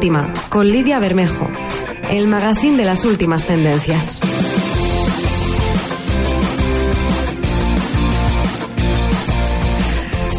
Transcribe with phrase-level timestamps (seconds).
[0.00, 1.46] última, con Lidia Bermejo,
[2.08, 4.39] el magazine de las últimas tendencias.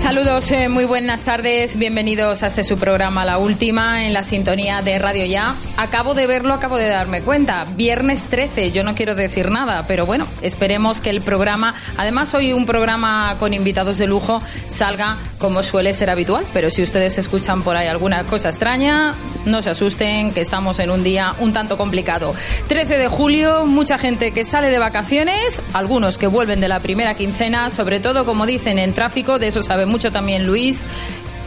[0.01, 4.81] Saludos, eh, muy buenas tardes, bienvenidos a este su programa La Última en la sintonía
[4.81, 5.53] de Radio Ya.
[5.77, 10.07] Acabo de verlo, acabo de darme cuenta, viernes 13, yo no quiero decir nada, pero
[10.07, 15.61] bueno, esperemos que el programa, además hoy un programa con invitados de lujo, salga como
[15.61, 19.15] suele ser habitual, pero si ustedes escuchan por ahí alguna cosa extraña,
[19.45, 22.33] no se asusten, que estamos en un día un tanto complicado.
[22.67, 27.13] 13 de julio, mucha gente que sale de vacaciones, algunos que vuelven de la primera
[27.13, 30.85] quincena, sobre todo como dicen en tráfico, de eso sabemos mucho también Luis.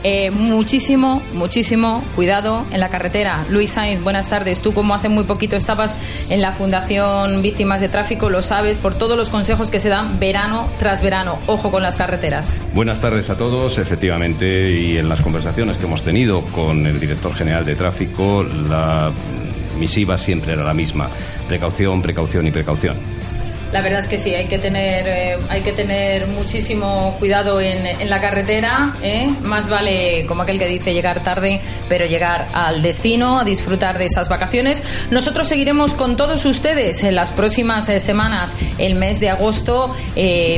[0.07, 3.47] Eh, muchísimo, muchísimo cuidado en la carretera.
[3.49, 4.61] Luis Sainz, buenas tardes.
[4.61, 5.97] Tú, como hace muy poquito estabas
[6.29, 10.19] en la Fundación Víctimas de Tráfico, lo sabes por todos los consejos que se dan
[10.21, 11.39] verano tras verano.
[11.47, 12.61] Ojo con las carreteras.
[12.75, 13.79] Buenas tardes a todos.
[13.79, 19.11] Efectivamente, y en las conversaciones que hemos tenido con el director general de tráfico, la
[19.79, 21.13] misiva siempre era la misma:
[21.49, 22.99] precaución, precaución y precaución.
[23.75, 27.85] La verdad es que sí, hay que tener, eh, hay que tener muchísimo cuidado en,
[27.85, 28.95] en la carretera.
[29.03, 29.27] ¿eh?
[29.43, 34.05] Más vale, como aquel que dice, llegar tarde, pero llegar al destino, a disfrutar de
[34.05, 34.85] esas vacaciones.
[35.11, 38.55] Nosotros seguiremos con todos ustedes en las próximas eh, semanas.
[38.79, 39.91] El mes de agosto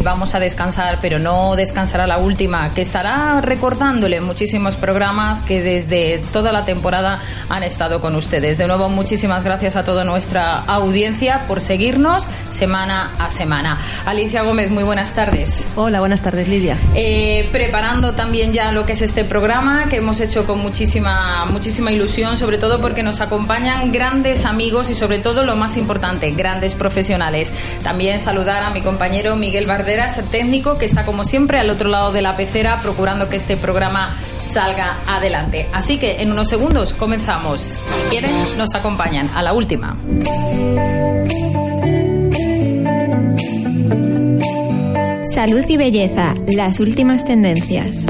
[0.03, 6.21] vamos a descansar, pero no descansará la última, que estará recordándole muchísimos programas que desde
[6.35, 8.59] toda la temporada han estado con ustedes.
[8.59, 13.79] De nuevo, muchísimas gracias a toda nuestra audiencia por seguirnos semana a semana.
[14.05, 15.67] Alicia Gómez, muy buenas tardes.
[15.77, 16.77] Hola, buenas tardes, Lidia.
[16.95, 21.93] Eh, preparando también ya lo que es este programa que hemos hecho con muchísima, muchísima
[21.93, 26.75] ilusión, sobre todo porque nos acompañan grandes amigos y sobre todo lo más importante, grandes
[26.75, 27.53] profesionales.
[27.83, 32.13] También saludar a mi compañero Miguel Barderas, técnico, que está como siempre al otro lado
[32.13, 35.69] de la pecera procurando que este programa salga adelante.
[35.73, 37.61] Así que en unos segundos comenzamos.
[37.61, 39.97] Si quieren, nos acompañan a la última.
[45.37, 48.07] Salud y belleza, las últimas tendencias.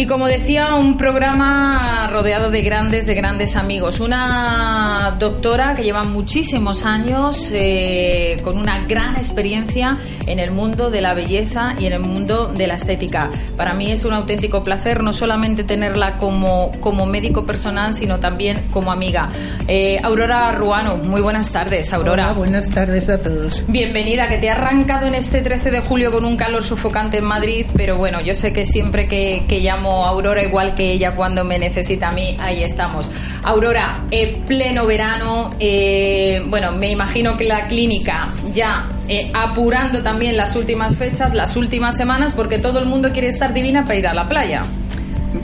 [0.00, 4.00] Y como decía, un programa rodeado de grandes, de grandes amigos.
[4.00, 9.92] Una doctora que lleva muchísimos años eh, con una gran experiencia
[10.26, 13.28] en el mundo de la belleza y en el mundo de la estética.
[13.58, 18.68] Para mí es un auténtico placer no solamente tenerla como, como médico personal, sino también
[18.70, 19.28] como amiga.
[19.68, 22.28] Eh, Aurora Ruano, muy buenas tardes, Aurora.
[22.28, 23.64] Hola, buenas tardes a todos.
[23.68, 27.24] Bienvenida, que te ha arrancado en este 13 de julio con un calor sofocante en
[27.24, 31.44] Madrid, pero bueno, yo sé que siempre que, que llamo Aurora, igual que ella cuando
[31.44, 33.08] me necesita a mí, ahí estamos.
[33.42, 40.36] Aurora, en pleno verano, eh, bueno, me imagino que la clínica ya eh, apurando también
[40.36, 44.06] las últimas fechas, las últimas semanas, porque todo el mundo quiere estar divina para ir
[44.06, 44.62] a la playa.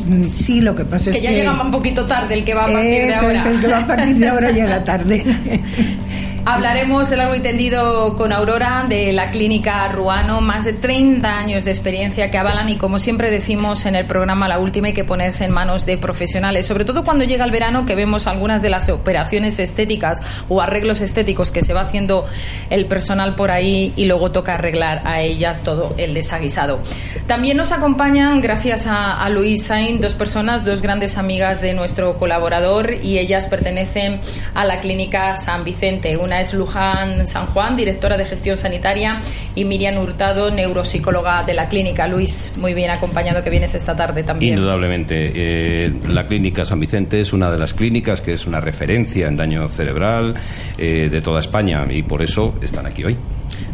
[0.06, 1.36] Mm, Sí, lo que pasa Que es ya que...
[1.36, 3.38] llega un poquito tarde el que va a partir de Eso ahora.
[3.38, 5.24] es, el que va a partir de ahora llega tarde.
[6.48, 11.64] Hablaremos de largo y tendido con Aurora de la clínica Ruano, más de 30 años
[11.64, 15.02] de experiencia que avalan y como siempre decimos en el programa La Última hay que
[15.02, 18.70] ponerse en manos de profesionales, sobre todo cuando llega el verano que vemos algunas de
[18.70, 22.26] las operaciones estéticas o arreglos estéticos que se va haciendo
[22.70, 26.78] el personal por ahí y luego toca arreglar a ellas todo el desaguisado.
[27.26, 32.16] También nos acompañan, gracias a, a Luis Sain, dos personas, dos grandes amigas de nuestro
[32.18, 34.20] colaborador y ellas pertenecen
[34.54, 39.20] a la clínica San Vicente, una Una es Luján San Juan, directora de gestión sanitaria,
[39.54, 42.06] y Miriam Hurtado, neuropsicóloga de la clínica.
[42.06, 44.52] Luis, muy bien acompañado que vienes esta tarde también.
[44.52, 45.32] Indudablemente.
[45.34, 49.36] Eh, la clínica San Vicente es una de las clínicas que es una referencia en
[49.36, 50.34] daño cerebral
[50.76, 53.16] eh, de toda España y por eso están aquí hoy.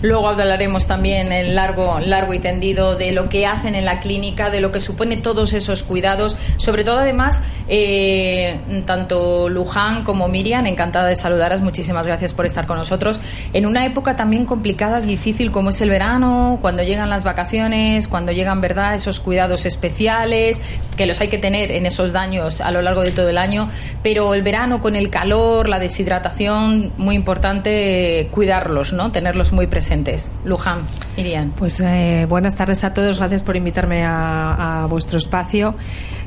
[0.03, 4.51] Luego hablaremos también en largo, largo y tendido de lo que hacen en la clínica,
[4.51, 10.67] de lo que supone todos esos cuidados, sobre todo además eh, tanto Luján como Miriam,
[10.67, 13.21] encantada de saludaros, muchísimas gracias por estar con nosotros
[13.53, 18.33] en una época también complicada, difícil como es el verano, cuando llegan las vacaciones, cuando
[18.33, 20.61] llegan verdad esos cuidados especiales
[20.97, 23.69] que los hay que tener en esos daños a lo largo de todo el año,
[24.03, 29.11] pero el verano con el calor, la deshidratación, muy importante cuidarlos, ¿no?
[29.11, 30.31] Tenerlos muy presentes.
[30.45, 30.81] Luján,
[31.17, 31.51] Miriam.
[31.53, 35.75] Pues eh, buenas tardes a todos, gracias por invitarme a, a vuestro espacio.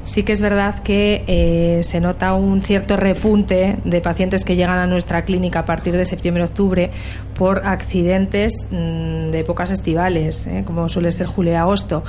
[0.06, 4.78] Sí que es verdad que eh, se nota un cierto repunte de pacientes que llegan
[4.78, 6.92] a nuestra clínica a partir de septiembre-octubre
[7.36, 10.62] por accidentes mmm, de épocas estivales, ¿eh?
[10.64, 12.04] como suele ser julio y agosto.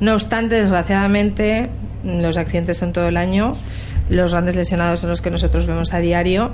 [0.00, 1.70] No obstante, desgraciadamente,
[2.02, 3.52] los accidentes son todo el año.
[4.10, 6.52] Los grandes lesionados son los que nosotros vemos a diario.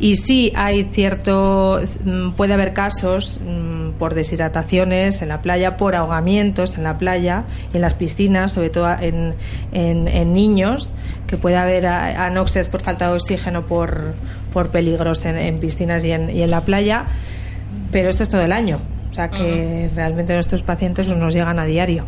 [0.00, 5.96] Y sí hay cierto, mm, puede haber casos mmm, por deshidrataciones en la playa, por
[5.96, 9.34] ahogamientos en la playa, en las piscinas, sobre todo en,
[9.72, 10.92] en, en niños,
[11.26, 14.14] que puede haber anoxias por falta de oxígeno, por,
[14.52, 17.06] por peligros en, en piscinas y en, y en, la playa,
[17.90, 18.80] pero esto es todo el año.
[19.10, 19.94] O sea que uh -huh.
[19.96, 22.04] realmente nuestros pacientes nos llegan a diario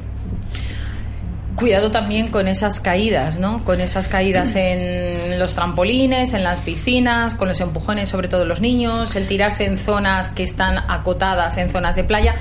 [1.60, 3.62] cuidado también con esas caídas, ¿no?
[3.64, 8.60] Con esas caídas en los trampolines, en las piscinas, con los empujones sobre todo los
[8.60, 12.34] niños, el tirarse en zonas que están acotadas, en zonas de playa.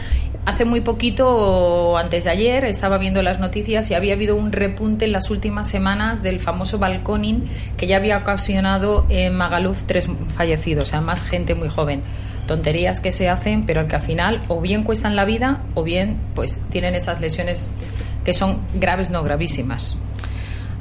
[0.45, 5.05] Hace muy poquito, antes de ayer, estaba viendo las noticias y había habido un repunte
[5.05, 10.83] en las últimas semanas del famoso balconing que ya había ocasionado en Magaluf tres fallecidos,
[10.83, 12.01] o sea, más gente muy joven.
[12.47, 16.17] Tonterías que se hacen, pero que al final o bien cuestan la vida o bien
[16.33, 17.69] pues tienen esas lesiones
[18.29, 19.97] que son graves, no gravísimas.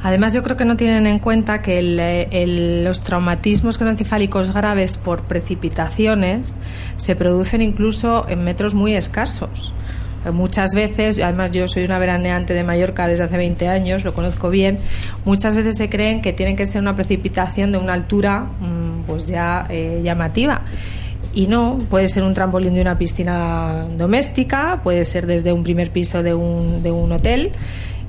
[0.03, 5.23] Además, yo creo que no tienen en cuenta que el, los traumatismos cronoencefálicos graves por
[5.23, 6.53] precipitaciones
[6.97, 9.73] se producen incluso en metros muy escasos.
[10.31, 14.51] Muchas veces, además yo soy una veraneante de Mallorca desde hace 20 años, lo conozco
[14.51, 14.79] bien,
[15.25, 18.47] muchas veces se creen que tienen que ser una precipitación de una altura
[19.07, 20.65] pues ya eh, llamativa
[21.39, 25.93] y no, puede ser un trampolín de una piscina doméstica, puede ser desde un primer
[25.93, 27.53] piso de un, de un hotel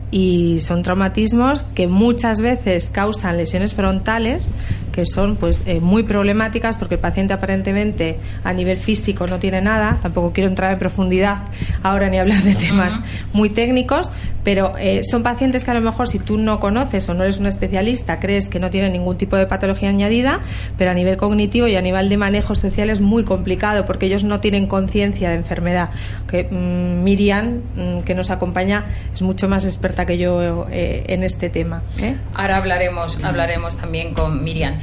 [0.09, 4.51] y son traumatismos que muchas veces causan lesiones frontales
[4.91, 9.61] que son pues eh, muy problemáticas porque el paciente aparentemente a nivel físico no tiene
[9.61, 11.43] nada tampoco quiero entrar en profundidad
[11.83, 13.03] ahora ni hablar de temas uh -huh.
[13.33, 14.11] muy técnicos
[14.43, 17.39] pero eh, son pacientes que a lo mejor si tú no conoces o no eres
[17.39, 20.41] un especialista crees que no tienen ningún tipo de patología añadida
[20.77, 24.23] pero a nivel cognitivo y a nivel de manejo social es muy complicado porque ellos
[24.23, 25.89] no tienen conciencia de enfermedad
[26.27, 31.23] que mmm, Miriam mmm, que nos acompaña es mucho más experta que yo eh, en
[31.23, 32.15] este tema ¿eh?
[32.33, 34.75] ahora hablaremos hablaremos también con Miriam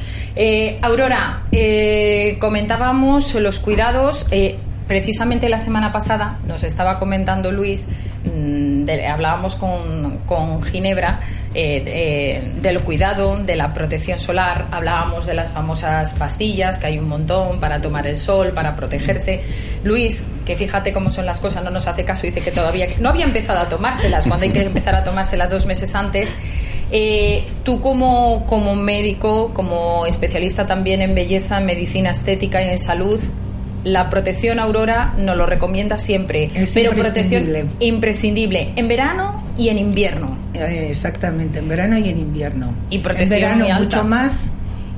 [0.83, 1.43] Aurora
[2.39, 4.27] comentábamos los cuidados
[4.87, 7.87] precisamente la semana pasada nos estaba comentando Luis,
[8.25, 11.21] mm, de, hablábamos con, con Ginebra
[11.55, 16.99] eh, de, del cuidado, de la protección solar, hablábamos de las famosas pastillas, que hay
[16.99, 19.43] un montón para tomar el sol, para protegerse.
[19.83, 23.09] Luis, que fíjate cómo son las cosas, no nos hace caso, dice que todavía no
[23.09, 26.35] había empezado a tomárselas, cuando hay que empezar a tomárselas dos meses antes.
[26.93, 32.79] Eh, tú como, como médico, como especialista también en belleza, en medicina estética y en
[32.79, 33.21] salud,
[33.87, 37.61] la protección aurora nos lo recomienda siempre, es pero imprescindible.
[37.61, 40.37] protección imprescindible en verano y en invierno.
[40.55, 42.75] Eh, exactamente, en verano y en invierno.
[42.91, 43.85] Y protección en verano muy alta.
[43.85, 44.51] mucho más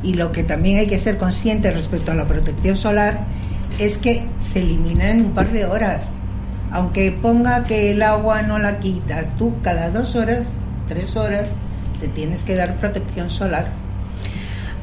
[0.03, 3.27] y lo que también hay que ser consciente respecto a la protección solar
[3.79, 6.15] es que se elimina en un par de horas.
[6.71, 11.51] Aunque ponga que el agua no la quita, tú cada dos horas, tres horas,
[12.01, 13.71] te tienes que dar protección solar.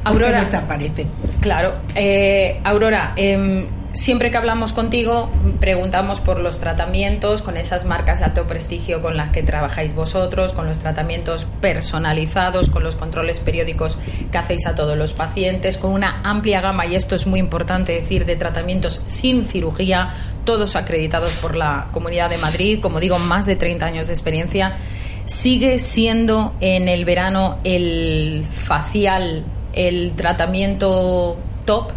[0.04, 1.08] Aurora desaparece.
[1.40, 8.18] Claro, eh, Aurora, eh, siempre que hablamos contigo preguntamos por los tratamientos con esas marcas
[8.18, 13.40] de alto prestigio con las que trabajáis vosotros, con los tratamientos personalizados, con los controles
[13.40, 13.96] periódicos
[14.30, 17.92] que hacéis a todos los pacientes, con una amplia gama, y esto es muy importante
[17.92, 20.10] decir, de tratamientos sin cirugía,
[20.44, 24.76] todos acreditados por la Comunidad de Madrid, como digo, más de 30 años de experiencia.
[25.24, 31.92] Sigue siendo en el verano el facial el tratamiento top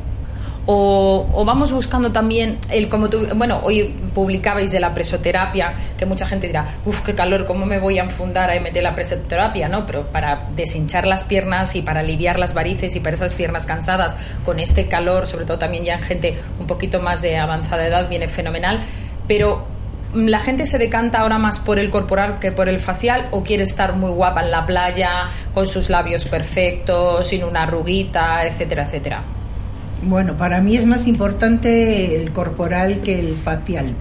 [0.71, 6.27] o, vamos buscando también el como tú, bueno, hoy publicabais de la presoterapia, que mucha
[6.27, 9.67] gente dirá, uff, qué calor, ¿cómo me voy a enfundar a meter la presoterapia?
[9.67, 13.65] No, pero para deshinchar las piernas y para aliviar las varices y para esas piernas
[13.65, 17.88] cansadas con este calor, sobre todo también ya en gente un poquito más de avanzada
[17.88, 18.81] edad, viene fenomenal.
[19.27, 19.65] Pero
[20.13, 23.63] la gente se decanta ahora más por el corporal que por el facial o quiere
[23.63, 29.23] estar muy guapa en la playa, con sus labios perfectos, sin una arruguita, etcétera, etcétera.
[30.03, 33.94] Bueno, para mí es más importante el corporal que el facial.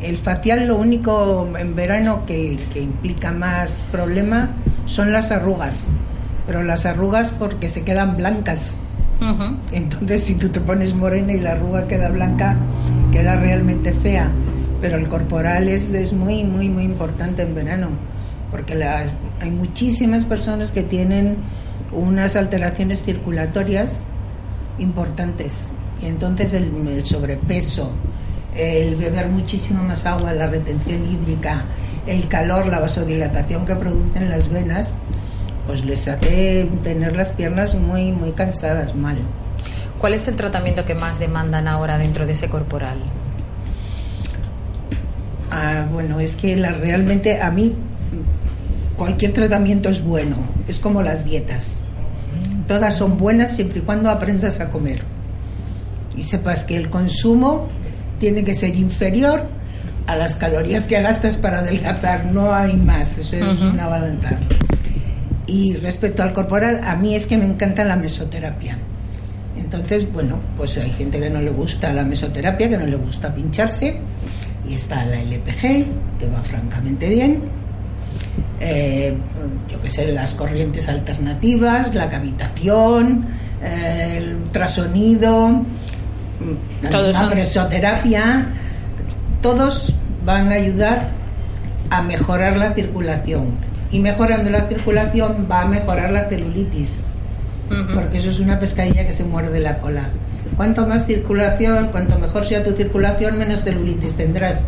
[0.00, 4.50] El facial lo único en verano que, implica más problema
[4.86, 5.88] son las arrugas,
[6.46, 8.78] pero las arrugas porque se quedan blancas.
[9.70, 12.56] Entonces si tú te pones morena y la arruga queda blanca,
[13.12, 14.30] queda realmente fea.
[14.80, 17.88] Pero el corporal es, es muy, muy, muy importante en verano,
[18.50, 21.36] porque hay muchísimas personas que tienen
[21.92, 24.04] unas alteraciones circulatorias
[24.80, 25.72] importantes.
[26.02, 27.92] Y entonces el, sobrepeso,
[28.56, 31.64] el beber muchísimo más agua, la retención hídrica,
[32.06, 34.98] el calor, la vasodilatación que producen las venas,
[35.66, 39.18] pues les hace tener las piernas muy, muy cansadas, mal.
[40.00, 42.98] ¿Cuál es el tratamiento que más demandan ahora dentro de ese corporal?
[45.50, 47.74] Ah, bueno, es que la, realmente a mí
[48.96, 50.36] cualquier tratamiento es bueno,
[50.68, 51.80] es como las dietas
[52.70, 55.02] todas son buenas siempre y cuando aprendas a comer.
[56.16, 57.66] Y sepas que el consumo
[58.20, 59.48] tiene que ser inferior
[60.06, 64.38] a las calorías que gastas para adelgazar, no hay más, eso es una balanza.
[65.48, 68.78] Y respecto al corporal, a mí es que me encanta la mesoterapia.
[69.56, 73.34] Entonces, bueno, pues hay gente que no le gusta la mesoterapia, que no le gusta
[73.34, 73.98] pincharse,
[74.68, 75.86] y está la LPG,
[76.20, 77.42] que va francamente bien,
[78.60, 79.16] eh,
[79.70, 83.26] yo qué sé, las corrientes alternativas, la cavitación,
[83.62, 85.64] eh, el ultrasonido, mm,
[86.82, 88.48] la presoterapia,
[89.40, 89.94] todos
[90.24, 91.10] van a ayudar
[91.88, 93.54] a mejorar la circulación.
[93.90, 97.02] Y mejorando la circulación va a mejorar la celulitis,
[97.94, 100.10] porque eso es una pescadilla que se muerde la cola.
[100.56, 104.64] Cuanto más circulación, cuanto mejor sea tu circulación, menos celulitis tendrás.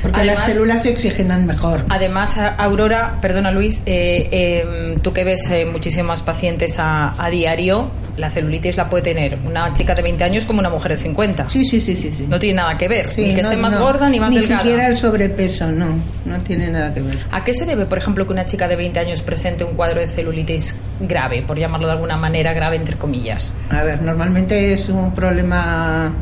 [0.00, 1.84] Porque las células se oxigenan mejor.
[1.88, 8.30] Además, Aurora, perdona Luis, eh, em, tú que ves eh, muchísimas pacientes a, diario, la
[8.30, 11.48] celulitis la puede tener una chica de 20 años como una mujer de 50.
[11.48, 12.12] Sí, sí, sí, sí.
[12.12, 12.26] sí.
[12.28, 13.06] No tiene nada que ver.
[13.16, 14.56] ni que esté más gorda ni más delgada.
[14.56, 15.94] Ni siquiera el sobrepeso, no.
[16.24, 17.18] No tiene nada que ver.
[17.30, 20.00] ¿A qué se debe, por ejemplo, que una chica de 20 años presente un cuadro
[20.00, 23.52] de celulitis grave, por llamarlo de alguna manera grave, entre comillas?
[23.70, 26.14] A ver, normalmente es un problema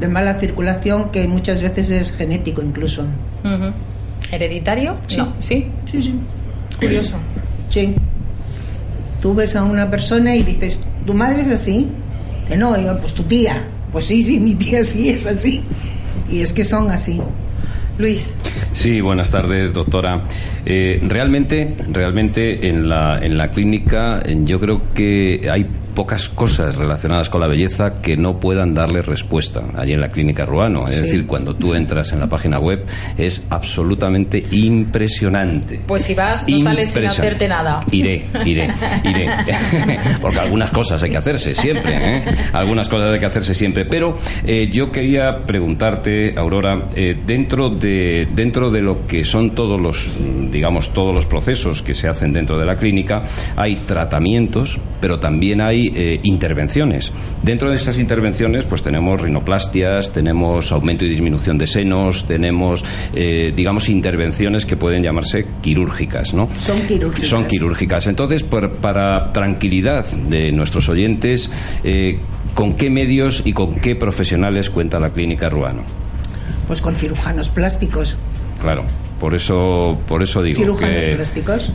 [0.00, 3.04] de mala circulación que muchas veces es genético incluso.
[4.30, 4.96] ¿Hereditario?
[5.06, 5.16] Sí.
[5.18, 5.66] No, ¿sí?
[5.90, 6.14] Sí, sí.
[6.80, 7.14] Curioso.
[7.68, 7.94] Sí.
[9.20, 11.88] Tú ves a una persona y dices, ¿tu madre es así?
[12.46, 13.62] Que no, yo, pues tu tía.
[13.92, 15.62] Pues sí, sí, mi tía sí es así.
[16.30, 17.20] Y es que son así.
[17.98, 18.34] Luis.
[18.72, 20.22] Sí, buenas tardes, doctora.
[20.64, 27.28] Eh, realmente, realmente en la, en la clínica yo creo que hay pocas cosas relacionadas
[27.30, 30.86] con la belleza que no puedan darle respuesta allí en la clínica Ruano.
[30.88, 32.84] Es decir, cuando tú entras en la página web
[33.16, 35.80] es absolutamente impresionante.
[35.86, 37.80] Pues si vas, no sales sin hacerte nada.
[37.90, 38.72] Iré, iré,
[39.04, 39.28] iré.
[40.20, 41.94] Porque algunas cosas hay que hacerse siempre.
[41.94, 42.24] ¿eh?
[42.52, 43.84] Algunas cosas hay que hacerse siempre.
[43.84, 49.80] Pero eh, yo quería preguntarte, Aurora, eh, dentro, de, dentro de lo que son todos
[49.80, 50.10] los,
[50.50, 53.22] digamos, todos los procesos que se hacen dentro de la clínica,
[53.56, 57.12] hay tratamientos, pero también hay eh, intervenciones.
[57.42, 62.84] Dentro de esas intervenciones, pues tenemos rinoplastias, tenemos aumento y disminución de senos, tenemos,
[63.14, 66.48] eh, digamos, intervenciones que pueden llamarse quirúrgicas, ¿no?
[66.58, 67.28] Son quirúrgicas.
[67.28, 68.06] Son quirúrgicas.
[68.06, 71.50] Entonces, para tranquilidad de nuestros oyentes,
[71.84, 72.18] eh,
[72.54, 75.82] ¿con qué medios y con qué profesionales cuenta la clínica Ruano?
[76.66, 78.16] Pues con cirujanos plásticos.
[78.60, 78.84] Claro.
[79.22, 81.16] Por eso, por eso digo que,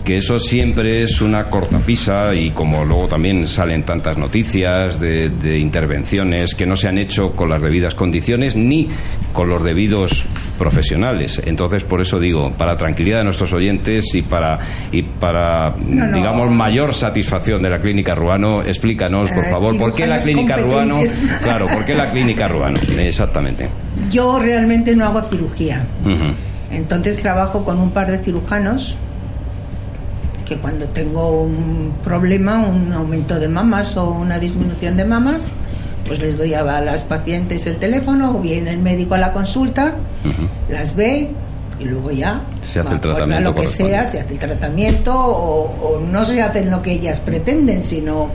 [0.04, 6.54] que, eso siempre es una cortapisa y como luego también salen tantas noticias de, intervenciones
[6.54, 8.90] que no se han hecho con las debidas condiciones ni
[9.32, 10.26] con los debidos
[10.58, 11.42] profesionales.
[11.46, 14.60] Entonces, por eso digo, para tranquilidad de nuestros oyentes y para,
[14.92, 20.20] y para digamos, mayor satisfacción de la Clínica Ruano, explícanos, por favor, ¿por qué la
[20.20, 20.96] Clínica Ruano?
[21.42, 22.78] Claro, ¿por qué la Clínica Ruano?
[22.98, 23.70] Exactamente.
[24.12, 25.88] Yo realmente no hago cirugía.
[26.72, 28.98] Entonces trabajo con un par de cirujanos
[30.46, 35.52] que cuando tengo un problema, un aumento de mamas o una disminución de mamas,
[36.08, 39.96] pues les doy a las pacientes el teléfono o viene el médico a la consulta,
[40.70, 41.32] las ve
[41.80, 46.00] y luego ya se hace el tratamiento lo que sea se hace el tratamiento o,
[46.00, 48.32] no se hace lo que ellas pretenden sino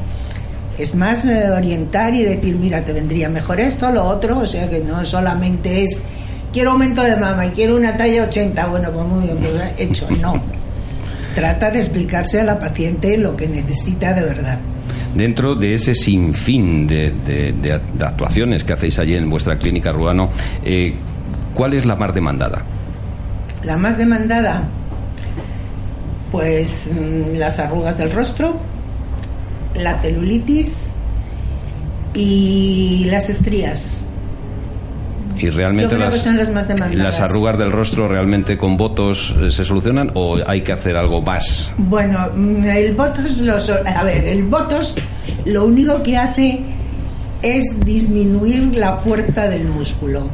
[0.79, 4.71] Es más eh, orientar y decir, mira, te vendría mejor esto, lo otro, o sea
[4.71, 6.01] que no solamente es,
[6.53, 10.09] quiero aumento de mama y quiero una talla 80, bueno, pues muy bien, pues, hecho,
[10.21, 10.41] no.
[11.35, 14.59] Trata de explicarse a la paciente lo que necesita de verdad.
[15.15, 19.91] Dentro de ese sinfín de, de, de, de actuaciones que hacéis allí en vuestra clínica
[19.93, 20.31] Ruano,
[20.65, 20.95] eh,
[21.55, 22.65] ¿cuál es la más demandada?
[23.63, 24.65] La más demandada,
[26.31, 28.57] pues mm, las arrugas del rostro,
[29.75, 30.91] la celulitis
[32.15, 34.03] y las estrías.
[35.43, 40.39] ¿Y realmente las, las las arrugas del rostro realmente con votos eh, se solucionan o
[40.47, 41.71] hay que hacer algo más?
[41.79, 44.95] Bueno, mm, el botox, lo so- a ver, el botox
[45.45, 46.61] lo único que hace
[47.43, 50.29] es disminuir la fuerza del músculo.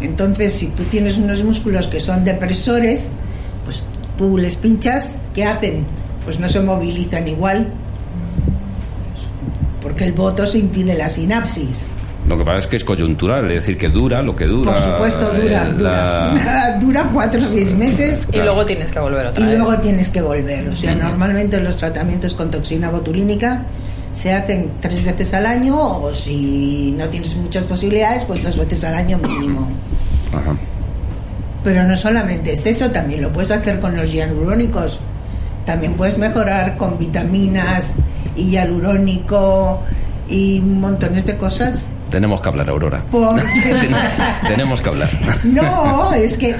[0.00, 3.08] Entonces, si tú tienes unos músculos que son depresores,
[3.64, 3.84] pues
[4.18, 5.84] tú les pinchas, ¿qué hacen?
[6.24, 7.68] Pues no se movilizan igual.
[9.80, 11.90] Porque el botox impide la sinapsis.
[12.28, 14.72] Lo que pasa es que es coyuntural, es decir, que dura lo que dura.
[14.72, 16.32] Por supuesto, dura, eh, dura.
[16.34, 19.58] la- dura cuatro o seis meses Y luego tienes que volver y otra vez.
[19.58, 20.68] luego tienes que volver.
[20.68, 23.64] O sea, normalmente los tratamientos con toxina botulínica
[24.12, 28.82] se hacen tres veces al año o si no tienes muchas posibilidades, pues dos veces
[28.84, 29.68] al año mínimo.
[30.32, 30.56] Ajá.
[31.62, 35.00] Pero no solamente es eso, también lo puedes hacer con los hialurónicos.
[35.66, 37.94] También puedes mejorar con vitaminas
[38.36, 39.82] y hialurónico
[40.28, 41.90] y montones de cosas.
[42.10, 43.02] Tenemos que hablar, Aurora.
[43.10, 43.42] Porque...
[44.48, 45.10] Tenemos que hablar.
[45.44, 46.54] No, es que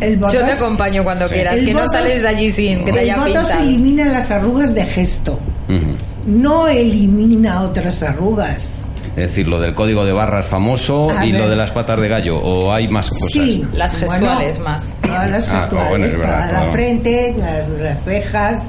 [0.00, 0.32] el botox...
[0.34, 3.16] Yo te acompaño cuando quieras, el que no sales de allí sin que te El
[3.16, 3.62] botox pintado.
[3.62, 5.38] elimina las arrugas de gesto,
[5.68, 5.96] Ujú.
[6.26, 8.86] no elimina otras arrugas.
[9.16, 11.40] Es decir, lo del código de barras famoso A y ver.
[11.40, 13.28] lo de las patas de gallo, o hay más cosas.
[13.32, 14.94] Sí, Las bueno, gestuales más.
[15.02, 18.68] Todas las Ah, gestuales, bueno, verdad, toda la frente, las, las cejas,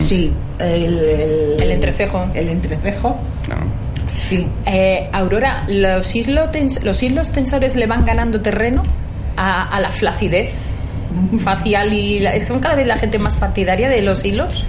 [0.00, 2.26] Sí, el, el, El entrecejo.
[2.34, 3.56] el entrecejo, No.
[4.28, 4.46] sí.
[4.66, 8.82] Eh, Aurora, ¿los hilos, tens- ¿los hilos tensores le van ganando terreno
[9.36, 10.50] a, a la flacidez
[11.44, 14.64] facial y la, son cada vez la gente más partidaria de los hilos?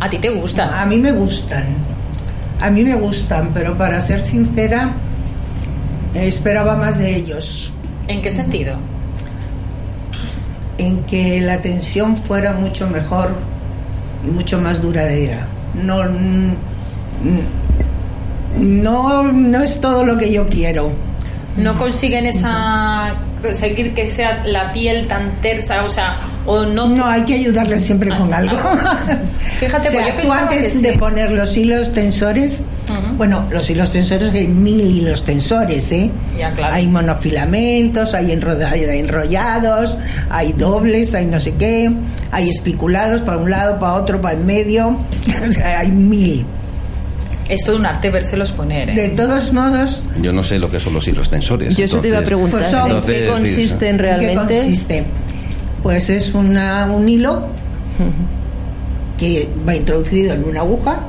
[0.00, 0.80] ¿A ti te gusta?
[0.82, 1.64] A mí me gustan,
[2.60, 4.90] a mí me gustan, pero para ser sincera,
[6.14, 7.72] esperaba más de ellos,
[8.08, 8.76] ¿En qué sentido?
[10.78, 13.30] en que la tensión fuera mucho mejor
[14.22, 15.46] mucho más duradera.
[15.74, 16.54] No, mm,
[18.82, 20.90] no, no es todo lo que yo quiero.
[21.56, 23.14] ¿No consiguen esa
[23.46, 26.88] conseguir que sea la piel tan tersa, o sea, o no?
[26.88, 28.56] No, hay que ayudarles siempre con Ah, algo.
[29.60, 30.98] Fíjate, o sea, pues yo tú antes que de sí.
[30.98, 32.62] poner los hilos tensores,
[33.16, 36.10] bueno, los hilos tensores hay mil hilos tensores, ¿eh?
[36.38, 36.74] Ya, claro.
[36.74, 39.96] Hay monofilamentos, hay enrolla- hay enrollados,
[40.30, 41.90] hay dobles, hay no sé qué,
[42.30, 44.88] hay espiculados para un lado, para otro, para en medio,
[45.48, 46.46] o sea, hay mil.
[47.48, 48.90] Es todo un arte vérselos poner.
[48.90, 48.94] ¿eh?
[48.94, 51.76] De todos modos, Yo no sé lo que son los hilos tensores.
[51.76, 52.60] Yo eso te iba a preguntar.
[52.60, 54.56] Pues son- ¿En Entonces, qué consisten ¿en qué realmente?
[54.58, 55.04] consiste?
[55.82, 57.46] Pues es una, un hilo
[59.18, 61.00] que va introducido en una aguja.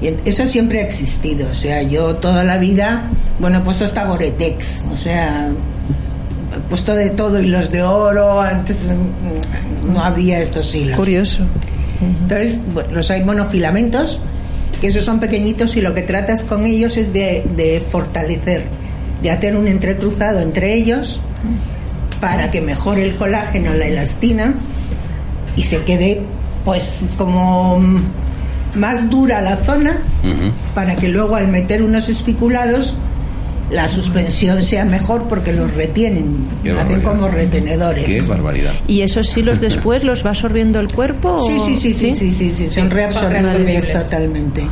[0.00, 3.04] Y eso siempre ha existido, o sea, yo toda la vida,
[3.38, 8.84] bueno, he puesto hasta Goretex, o sea, he puesto de todo, hilos de oro, antes
[9.84, 10.96] no había estos hilos.
[10.96, 11.44] Curioso.
[12.22, 14.18] Entonces, bueno, los hay monofilamentos,
[14.82, 18.66] que esos son pequeñitos y lo que tratas con ellos es de, de fortalecer,
[19.22, 21.20] de hacer un entrecruzado entre ellos
[22.20, 24.54] para que mejore el colágeno, la elastina
[25.54, 26.22] y se quede
[26.64, 27.80] pues como
[28.74, 30.00] más dura la zona
[30.74, 32.96] para que luego al meter unos espiculados
[33.72, 37.02] la suspensión sea mejor porque los retienen, Qué hacen barbaridad.
[37.10, 38.04] como retenedores.
[38.06, 38.72] Qué barbaridad.
[38.86, 41.36] ¿Y esos hilos después los va absorbiendo el cuerpo?
[41.40, 44.62] o- Sí, sí, sí, sí, sí, sí, sí, son reabsorbibles totalmente.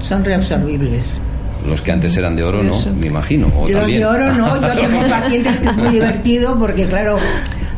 [0.00, 1.20] Son reabsorbibles.
[1.68, 2.90] Los que antes eran de oro, no, Eso.
[2.92, 3.48] me imagino.
[3.56, 4.00] O Los también.
[4.00, 7.18] de oro no, yo tengo pacientes que es muy divertido porque claro,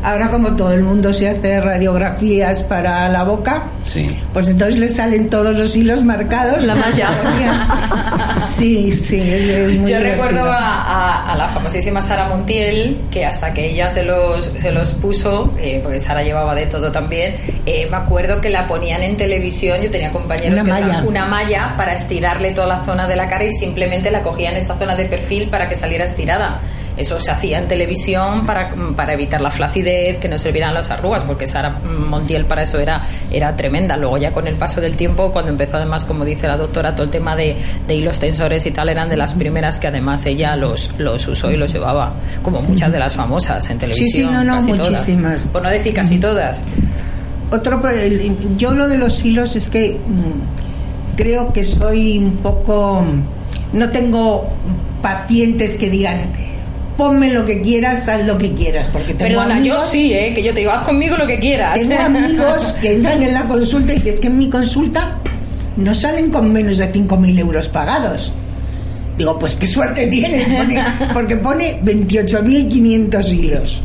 [0.03, 4.07] ahora como todo el mundo se hace radiografías para la boca, Sí.
[4.33, 6.63] pues entonces le salen todos los hilos marcados.
[6.65, 7.09] La malla.
[8.39, 10.25] Sí, sí, es, es muy Yo divertido.
[10.27, 14.71] recuerdo a, a- a la famosísima Sara Montiel, que hasta que ella se los, se
[14.71, 17.35] los puso, eh, porque Sara llevaba de todo también,
[17.65, 21.03] eh, me acuerdo que la ponían en televisión, yo tenía compañeros Una que malla.
[21.05, 24.77] una malla para estirarle toda la zona de la cara y simplemente la cogían esta
[24.77, 26.59] zona de perfil para que saliera estirada.
[26.97, 31.23] Eso se hacía en televisión para, para evitar la flacidez, que no se las arrugas,
[31.23, 33.01] porque Sara Montiel para eso era,
[33.31, 33.97] era tremenda.
[33.97, 37.05] Luego ya con el paso del tiempo, cuando empezó además, como dice la doctora, todo
[37.05, 37.55] el tema de,
[37.87, 41.49] de hilos tensores y tal, eran de las primeras que además ella los, los usó
[41.51, 44.29] y los llevaba, como muchas de las famosas en televisión.
[44.29, 44.89] sí, no, no, casi todas.
[44.89, 45.47] muchísimas.
[45.47, 46.63] Por no decir casi todas.
[47.49, 53.03] Otro, el- yo lo de los hilos es que mm, creo que soy un poco...
[53.73, 54.49] No tengo
[55.01, 56.31] pacientes que digan,
[57.01, 60.33] ponme lo que quieras, haz lo que quieras, porque tengo Perdona, amigos, yo sí, ¿eh?
[60.35, 61.79] que yo te digo, haz conmigo lo que quieras.
[61.79, 65.17] tengo amigos que entran en la consulta y dicen, es que en mi consulta
[65.77, 68.31] no salen con menos de 5.000 euros pagados.
[69.17, 70.83] Digo, pues qué suerte tienes, pone-
[71.13, 73.81] porque pone 28.500 hilos.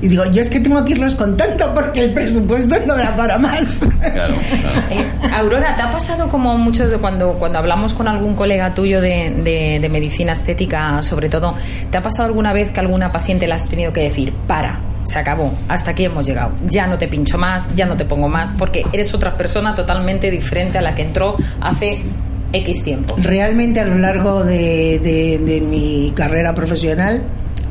[0.00, 3.36] Y digo, yo es que tengo que irlos contando porque el presupuesto no da para
[3.38, 3.80] más.
[4.00, 4.80] Claro, claro.
[4.90, 9.00] Eh, Aurora, ¿te ha pasado como muchos de cuando, cuando hablamos con algún colega tuyo
[9.00, 11.54] de, de- de medicina estética, sobre todo,
[11.90, 15.18] ¿te ha pasado alguna vez que alguna paciente le has tenido que decir, para, se
[15.18, 18.50] acabó, hasta aquí hemos llegado, ya no te pincho más, ya no te pongo más,
[18.56, 22.02] porque eres otra persona totalmente diferente a la que entró hace
[22.52, 23.16] X tiempo?
[23.18, 27.24] Realmente a lo largo de, de- de mi carrera profesional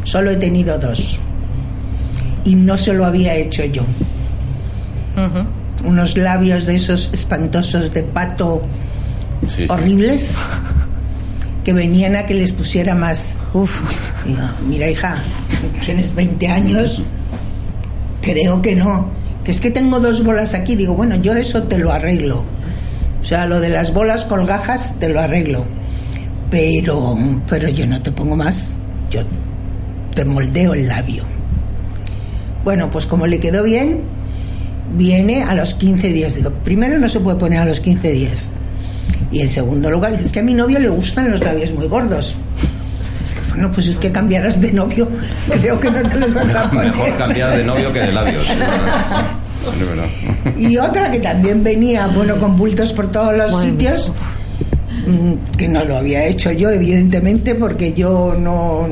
[0.04, 1.20] solo he tenido dos.
[2.48, 3.84] Y no se lo había hecho yo.
[5.86, 8.62] Unos labios de esos espantosos de pato
[9.48, 9.66] Sí, sí.
[9.70, 10.34] horribles
[11.64, 13.28] que venían a que les pusiera más.
[13.54, 13.82] Uf.
[14.26, 15.18] Digo, mira hija,
[15.86, 17.02] tienes 20 años,
[18.22, 19.10] creo que no.
[19.44, 20.76] Que es que tengo dos bolas aquí.
[20.76, 22.44] Digo, bueno, yo eso te lo arreglo.
[23.22, 25.66] O sea, lo de las bolas colgajas te lo arreglo.
[26.50, 28.76] Pero, pero yo no te pongo más.
[29.12, 29.22] Yo
[30.16, 31.24] te moldeo el labio.
[32.68, 34.02] Bueno, pues como le quedó bien,
[34.98, 36.36] viene a los 15 días.
[36.36, 38.52] Digo, primero no se puede poner a los 15 días.
[39.32, 42.36] Y en segundo lugar, es que a mi novio le gustan los labios muy gordos.
[43.52, 45.08] Bueno, pues es que cambiarás de novio.
[45.50, 46.88] Creo que no te los vas a poner.
[46.88, 48.46] Mejor cambiar de novio que de labios.
[50.58, 50.66] Sí.
[50.70, 54.12] Y otra que también venía, bueno, con bultos por todos los sitios,
[55.06, 58.88] mm, que no lo había hecho yo, evidentemente, porque yo no.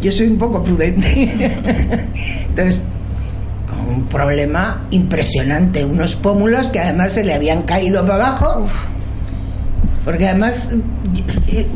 [0.00, 1.30] Yo soy un poco prudente.
[2.48, 2.78] Entonces,
[3.68, 5.84] con un problema impresionante.
[5.84, 8.66] Unos pómulos que además se le habían caído para abajo.
[10.04, 10.70] Porque además,
[11.48, 11.66] eh,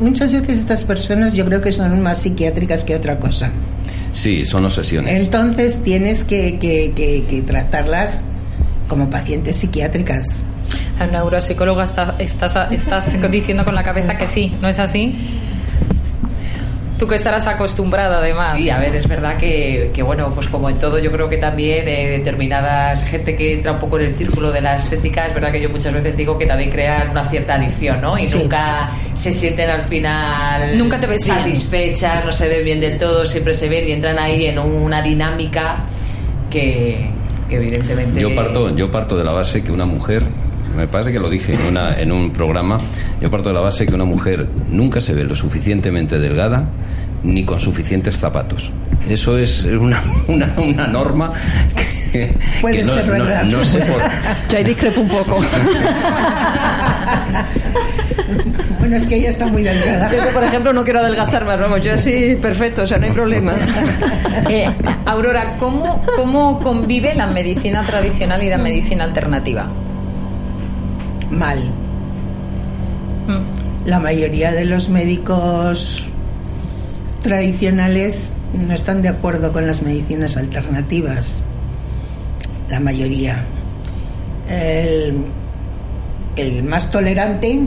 [0.00, 3.50] muchas veces estas personas yo creo que son más psiquiátricas que otra cosa.
[4.12, 5.18] Sí, son obsesiones.
[5.20, 8.20] Entonces tienes que, que- que- que tratarlas
[8.88, 10.44] como pacientes psiquiátricas.
[10.98, 15.14] La neuropsicóloga está, estás, estás diciendo con la cabeza que sí, ¿no es así?
[17.00, 18.52] Tú que estarás acostumbrada además.
[18.58, 21.38] Sí, a ver, es verdad que, que, bueno, pues como en todo, yo creo que
[21.38, 25.32] también eh, determinadas gente que entra un poco en el círculo de la estética, es
[25.32, 28.18] verdad que yo muchas veces digo que también crean una cierta adicción, ¿no?
[28.18, 28.36] Y Sí.
[28.38, 31.36] nunca se sienten al final Nunca te ves bien.
[31.38, 35.00] satisfechas, no se ven bien del todo, siempre se ven y entran ahí en una
[35.00, 35.78] dinámica
[36.50, 37.08] que,
[37.48, 38.20] que evidentemente...
[38.20, 40.22] Yo parto, yo parto de la base que una mujer,
[40.76, 42.78] me parece que lo dije en, una, en un programa,
[43.20, 46.68] yo parto de la base que una mujer nunca se ve lo suficientemente delgada
[47.22, 48.72] ni con suficientes zapatos.
[49.08, 51.32] Eso es una, una, una norma
[52.12, 53.44] que, Puede que no, ser no- verdad.
[53.44, 54.00] no sé por,
[54.50, 55.40] Yo ahí discrepo un poco.
[58.78, 60.10] Bueno, es que ella está muy delgada.
[60.16, 63.12] Yo, por ejemplo, no quiero adelgazar más, vamos, yo sí, perfecto, o sea, no hay
[63.12, 63.54] problema.
[64.48, 64.68] Eh,
[65.06, 69.66] Aurora, ¿cómo, ¿cómo convive la medicina tradicional y la medicina alternativa?
[71.30, 71.62] Mal.
[73.26, 73.88] Mm.
[73.88, 76.04] La mayoría de los médicos
[77.22, 81.42] tradicionales no están de acuerdo con las medicinas alternativas.
[82.68, 83.44] La mayoría.
[84.48, 85.24] El,
[86.36, 87.66] el más tolerante,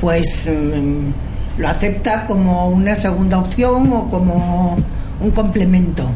[0.00, 4.76] pues mm, lo acepta como una segunda opción o como
[5.20, 6.10] un complemento.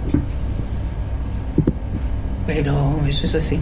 [2.47, 3.61] Pero eso es así.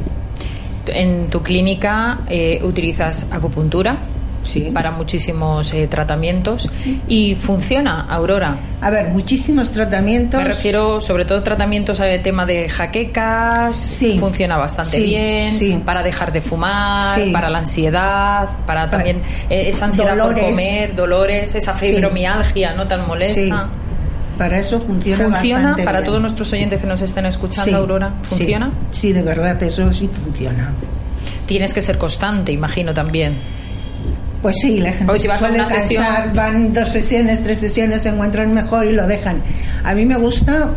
[0.88, 3.98] En tu clínica eh, utilizas acupuntura
[4.42, 4.70] Sí.
[4.72, 6.70] para muchísimos eh, tratamientos
[7.08, 8.54] y funciona, Aurora.
[8.80, 10.38] A ver, muchísimos tratamientos.
[10.40, 14.20] Me refiero sobre todo tratamientos al tema de jaquecas, Sí.
[14.20, 19.20] funciona bastante Sí, bien, para dejar de fumar, para la ansiedad, para también
[19.50, 20.44] eh, esa ansiedad Dolores.
[20.44, 23.06] por comer, dolores, esa fibromialgia no tan Sí.
[23.08, 23.68] molesta.
[24.38, 26.06] Para eso funciona ¿Funciona bastante para bien.
[26.06, 28.12] todos nuestros oyentes que nos estén escuchando, Sí, Aurora?
[28.22, 28.70] ¿Funciona?
[28.90, 30.72] Sí, sí, de verdad, eso sí funciona.
[31.46, 33.34] Tienes que ser constante, imagino también.
[34.42, 37.58] Pues sí, la gente si vas a suele una sesión- cansar, van dos sesiones, tres
[37.60, 39.42] sesiones, se encuentran mejor y lo dejan.
[39.82, 40.70] A mí me gusta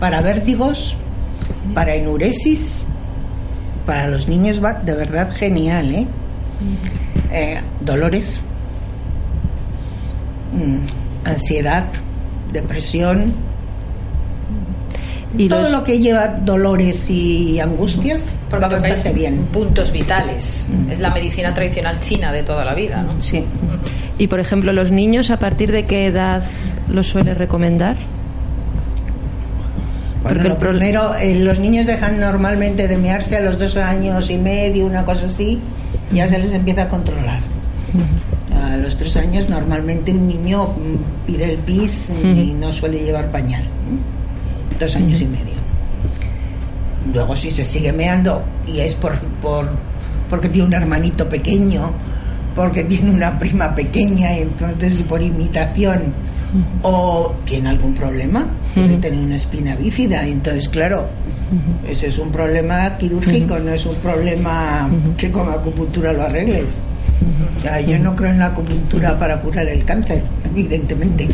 [0.00, 0.96] para vértigos,
[1.74, 2.82] para enuresis,
[3.86, 6.06] para los niños va de verdad genial, ¿eh?
[7.30, 8.40] Eh, dolores,
[10.52, 11.86] mm, ansiedad,
[12.52, 13.32] depresión,
[15.36, 19.44] Y todo los, lo que lleva dolores y angustias Porque va bastante bien.
[19.52, 20.68] puntos vitales.
[20.70, 20.92] Mm.
[20.92, 23.20] Es la medicina tradicional china de toda la vida, ¿no?
[23.20, 23.44] Sí.
[24.18, 26.42] y, por ejemplo, los niños, ¿a partir de qué edad
[26.88, 27.96] los suele recomendar?
[30.22, 34.36] Bueno, lo primero, eh, los niños dejan normalmente de mearse a los dos años y
[34.36, 35.60] medio, una cosa así,
[36.12, 37.40] ya se les empieza a controlar.
[38.98, 43.62] Los tres años normalmente un niño mm, pide el pis y no suele llevar pañal.
[43.62, 44.78] ¿eh?
[44.80, 45.54] Dos años y medio.
[47.12, 49.70] Luego si se sigue meando y es por, por
[50.28, 51.92] porque tiene un hermanito pequeño,
[52.54, 56.12] porque tiene una prima pequeña y entonces por imitación
[56.82, 61.08] o tiene algún problema, puede tener una espina bífida y entonces claro,
[61.88, 66.80] ese es un problema quirúrgico, no es un problema que con acupuntura lo arregles.
[67.86, 71.28] Yo no creo en la acupuntura para curar el cáncer, evidentemente.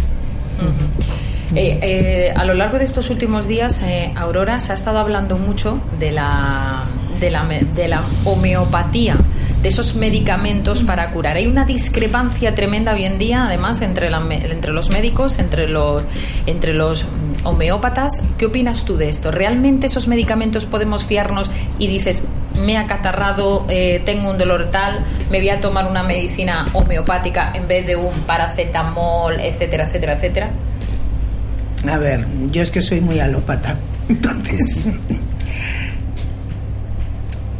[1.54, 5.38] Eh, eh, a lo largo de estos últimos días, eh, Aurora, se ha estado hablando
[5.38, 6.84] mucho de la,
[7.20, 9.16] de la, de la homeopatía,
[9.62, 11.36] de esos medicamentos para curar.
[11.36, 16.02] Hay una discrepancia tremenda hoy en día, además, entre, la, entre los médicos, entre los,
[16.46, 17.06] entre los
[17.44, 18.22] homeópatas.
[18.36, 19.30] ¿Qué opinas tú de esto?
[19.30, 22.26] ¿Realmente esos medicamentos podemos fiarnos y dices,
[22.64, 23.66] me he acatarrado,
[24.04, 28.12] tengo un dolor tal, me voy a tomar una medicina homeopática en vez de un
[28.26, 30.50] paracetamol, etcétera, etcétera, etcétera?
[31.88, 33.76] A ver, yo es que soy muy alópata.
[34.08, 34.88] Entonces,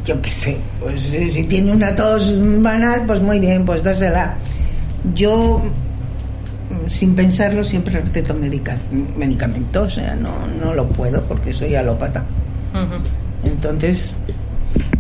[0.04, 4.36] yo qué sé, pues si tiene una tos banal, pues muy bien, pues dásela.
[5.14, 5.62] Yo,
[6.88, 12.24] sin pensarlo, siempre receto medicamentos, o sea, no, no lo puedo porque soy alópata.
[13.44, 14.12] Entonces,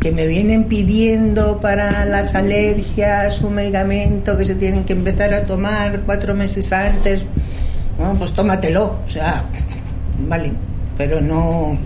[0.00, 5.46] que me vienen pidiendo para las alergias un medicamento que se tienen que empezar a
[5.46, 7.24] tomar cuatro meses antes,
[7.96, 9.44] bueno, pues tómatelo, o sea,
[10.28, 10.52] vale,
[10.98, 11.78] pero no...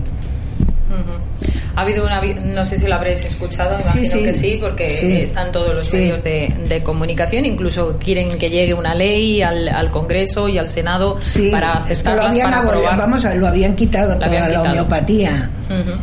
[1.79, 5.77] Ha habido una, no sé si lo habréis escuchado, imagino que sí, porque están todos
[5.77, 11.17] los medios de, comunicación, incluso quieren que llegue una ley al, Congreso y al Senado
[11.51, 15.49] para aceptarlas, lo habían, para Vamos, lo habían quitado toda la homeopatía.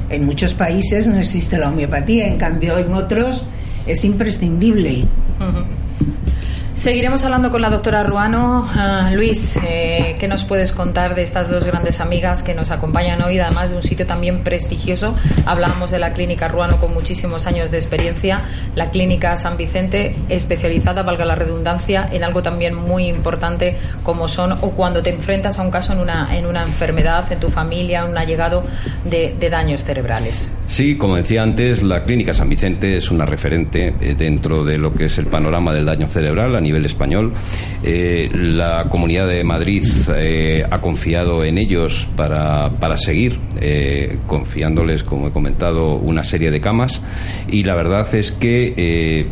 [0.08, 3.44] En muchos países no existe la homeopatía, en cambio en otros
[3.86, 5.04] es imprescindible.
[6.76, 8.68] Seguiremos hablando con la doctora Ruano.
[8.70, 13.22] Ah, Luis, eh, ¿qué nos puedes contar de estas dos grandes amigas que nos acompañan
[13.22, 15.16] hoy, además de un sitio también prestigioso?
[15.46, 18.42] Hablábamos de la clínica Ruano con muchísimos años de experiencia,
[18.74, 24.52] la clínica San Vicente, especializada, valga la redundancia, en algo también muy importante como son
[24.52, 28.04] o cuando te enfrentas a un caso en una, en una enfermedad, en tu familia,
[28.04, 28.64] un allegado
[29.02, 30.54] de, de daños cerebrales.
[30.66, 34.92] Sí, como decía antes, la clínica San Vicente es una referente eh, dentro de lo
[34.92, 37.32] que es el panorama del daño cerebral nivel español.
[37.82, 45.04] Eh, la Comunidad de Madrid eh, ha confiado en ellos para, para seguir, eh, confiándoles,
[45.04, 47.00] como he comentado, una serie de camas.
[47.48, 49.26] Y la verdad es que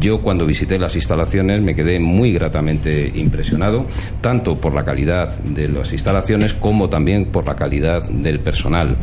[0.00, 3.86] yo cuando visité las instalaciones me quedé muy gratamente impresionado,
[4.20, 8.96] tanto por la calidad de las instalaciones como también por la calidad del personal.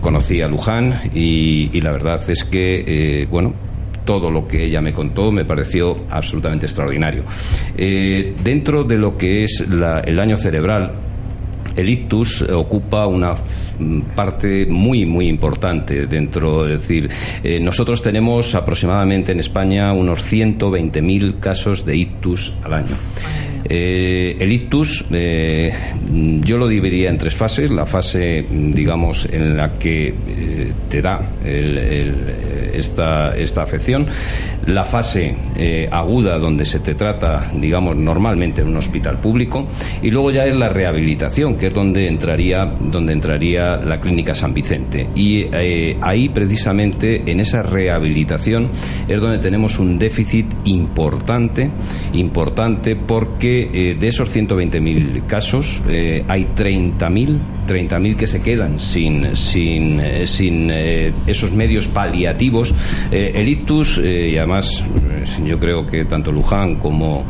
[0.00, 3.54] conocí a Luján y, y la verdad es que, bueno,
[4.06, 7.24] todo lo que ella me contó me pareció absolutamente extraordinario.
[7.76, 10.92] Eh, dentro de lo que es el daño cerebral,
[11.76, 13.34] el ictus ocupa una
[14.14, 17.10] parte muy, muy importante dentro, es decir,
[17.44, 22.96] eh, nosotros tenemos aproximadamente en España unos 120.000 casos de ictus al año.
[23.64, 25.72] Eh, el ictus eh,
[26.42, 27.70] yo lo dividiría en tres fases.
[27.70, 34.06] La fase, digamos, en la que eh, te da esta, esta afección.
[34.66, 35.34] La fase
[35.90, 39.66] aguda, donde se te trata, digamos, normalmente en un hospital público.
[40.02, 44.52] Y luego ya es la rehabilitación, que es donde entraría, donde entraría la clínica San
[44.52, 45.06] Vicente.
[45.14, 45.46] Y
[46.00, 48.70] ahí, precisamente, en esa rehabilitación,
[49.08, 51.70] es donde tenemos un déficit importante,
[52.12, 59.34] importante porque eh, de esos 120.000 casos eh, hay 30.000 30.000 que se quedan sin,
[59.34, 62.72] sin, eh, sin esos medios paliativos.
[63.10, 64.84] el ictus, y además
[65.44, 67.24] yo creo que tanto Luján como,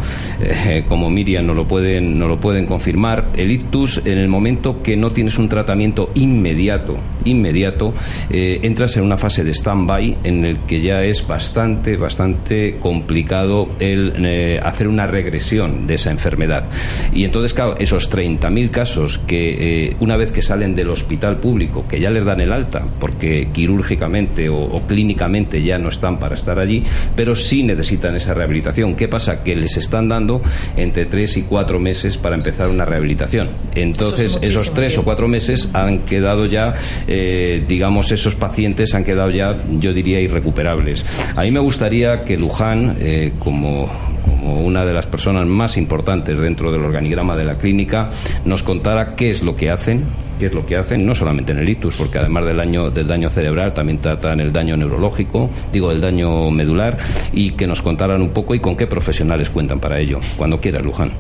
[0.91, 4.95] como Miriam no lo, pueden, no lo pueden confirmar, el ictus en el momento que
[4.95, 7.95] no tienes un tratamiento inmediato, inmediato,
[8.29, 14.61] entras en una fase de stand-by en el que ya es bastante, bastante complicado el
[14.63, 16.65] hacer una regresión de esa enfermedad.
[17.13, 21.87] Y entonces, claro, esos 30.000 casos que eh, una vez que salen del hospital público,
[21.89, 26.59] que ya les dan el alta, porque quirúrgicamente o, clínicamente ya no están para estar
[26.59, 26.83] allí,
[27.15, 28.95] pero sí necesitan esa rehabilitación.
[28.95, 29.43] ¿Qué pasa?
[29.43, 30.43] Que les están dando
[30.77, 33.51] entre tres y cuatro meses para empezar una rehabilitación.
[33.75, 36.75] Entonces, esos tres o cuatro meses han quedado ya,
[37.07, 41.05] eh, digamos, esos pacientes han quedado ya, yo diría, irrecuperables.
[41.35, 43.89] A mí me gustaría que Luján, eh, como
[44.37, 48.11] como una de las personas más importantes dentro del organigrama de la clínica,
[48.45, 50.05] nos contara qué es lo que hacen,
[50.39, 53.07] qué es lo que hacen, no solamente en el ictus, porque además del daño, del
[53.07, 56.99] daño cerebral también tratan el daño neurológico, digo el daño medular,
[57.33, 60.21] y que nos contaran un poco y con qué profesionales cuentan para ello.
[60.37, 61.11] Cuando quiera, Luján.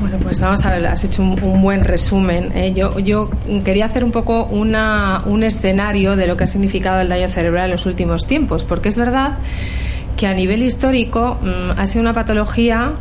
[0.00, 2.52] Bueno, pues vamos a ver, has hecho un, buen resumen.
[2.56, 2.72] ¿eh?
[2.74, 3.30] Yo, yo
[3.64, 7.66] quería hacer un poco una, un escenario de lo que ha significado el daño cerebral
[7.66, 9.38] en los últimos tiempos, porque es verdad
[10.18, 12.92] que a nivel histórico mm, ha sido una patología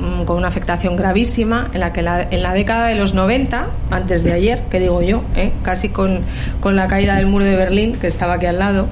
[0.00, 4.22] mm, con una afectación gravísima en la que en la década de los 90, antes
[4.22, 5.52] de ayer, que digo yo, ¿eh?
[5.62, 6.20] casi con,
[6.60, 8.86] con la caída del muro de Berlín, que estaba aquí al lado,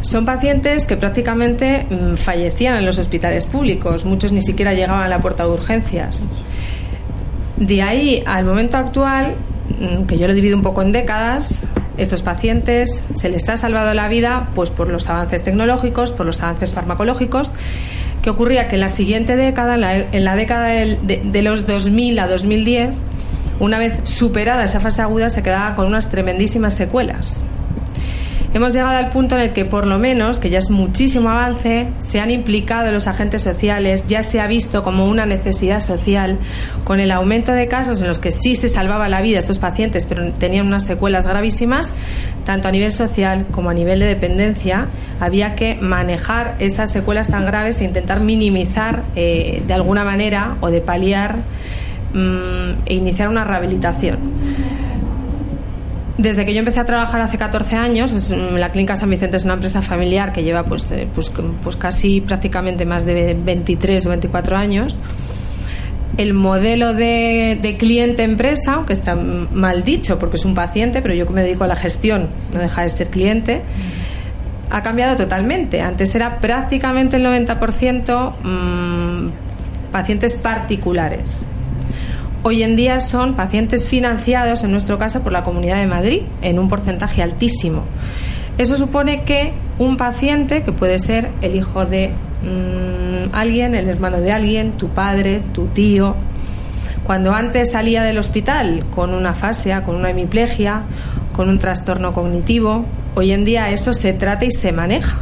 [0.00, 5.08] son pacientes que prácticamente mm, fallecían en los hospitales públicos, muchos ni siquiera llegaban a
[5.08, 6.30] la puerta de urgencias.
[7.58, 9.34] De ahí al momento actual,
[10.06, 11.66] que yo lo divido un poco en décadas,
[11.98, 16.42] estos pacientes se les ha salvado la vida pues por los avances tecnológicos, por los
[16.42, 17.52] avances farmacológicos,
[18.22, 22.28] que ocurría que en la siguiente década, en la, década de, de los 2000 a
[22.28, 22.90] 2010,
[23.60, 27.42] una vez superada esa fase aguda, se quedaba con unas tremendísimas secuelas
[28.54, 31.88] hemos llegado al punto en el que por lo menos, que ya es muchísimo avance,
[31.98, 36.38] se han implicado los agentes sociales, ya se ha visto como una necesidad social,
[36.84, 39.58] con el aumento de casos en los que sí se salvaba la vida a estos
[39.58, 41.92] pacientes, pero tenían unas secuelas gravísimas,
[42.44, 44.86] tanto a nivel social como a nivel de dependencia,
[45.20, 50.70] había que manejar esas secuelas tan graves e intentar minimizar eh, de alguna manera o
[50.70, 51.36] de paliar
[52.14, 54.18] mm, e iniciar una rehabilitación.
[56.18, 59.54] Desde que yo empecé a trabajar hace 14 años, la Clínica San Vicente es una
[59.54, 64.56] empresa familiar que lleva pues, eh, pues, pues casi prácticamente más de 23 o 24
[64.56, 64.98] años.
[66.16, 71.44] El modelo de, cliente-empresa, aunque está mal dicho porque es un paciente, pero yo me
[71.44, 73.62] dedico a la gestión, no deja de ser cliente,
[74.70, 75.80] ha cambiado totalmente.
[75.80, 79.28] Antes era prácticamente el 90% mmm,
[79.92, 81.52] pacientes particulares
[82.42, 86.58] hoy en día son pacientes financiados, en nuestro caso, por la Comunidad de Madrid, en
[86.58, 87.82] un porcentaje altísimo.
[88.56, 92.08] Eso supone que un paciente, que puede ser el hijo de
[92.42, 96.16] mm, alguien, el hermano de alguien, tu padre, tu tío,
[97.04, 100.82] cuando antes salía del hospital con una fascia, con una hemiplegia,
[101.32, 105.20] con un trastorno cognitivo, hoy en día eso se trata y se maneja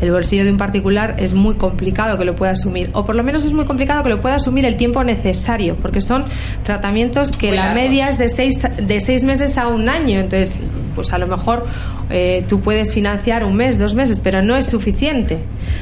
[0.00, 3.22] el bolsillo de un particular es muy complicado que lo pueda asumir, o por lo
[3.22, 6.24] menos es muy complicado que lo pueda asumir el tiempo necesario, porque son
[6.62, 10.54] tratamientos que la media es de seis, de seis meses a un año, entonces
[10.94, 11.66] pues a lo mejor
[12.10, 15.38] eh, tú puedes financiar un mes, dos meses, pero no es suficiente.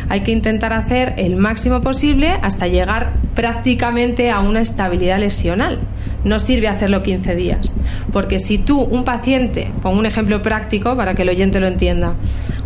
[0.09, 5.81] Hay que intentar hacer el máximo posible hasta llegar prácticamente a una estabilidad lesional.
[6.25, 7.77] No sirve hacerlo 15 días,
[8.13, 12.15] porque si tú, un paciente, pongo un ejemplo práctico para que el oyente lo entienda,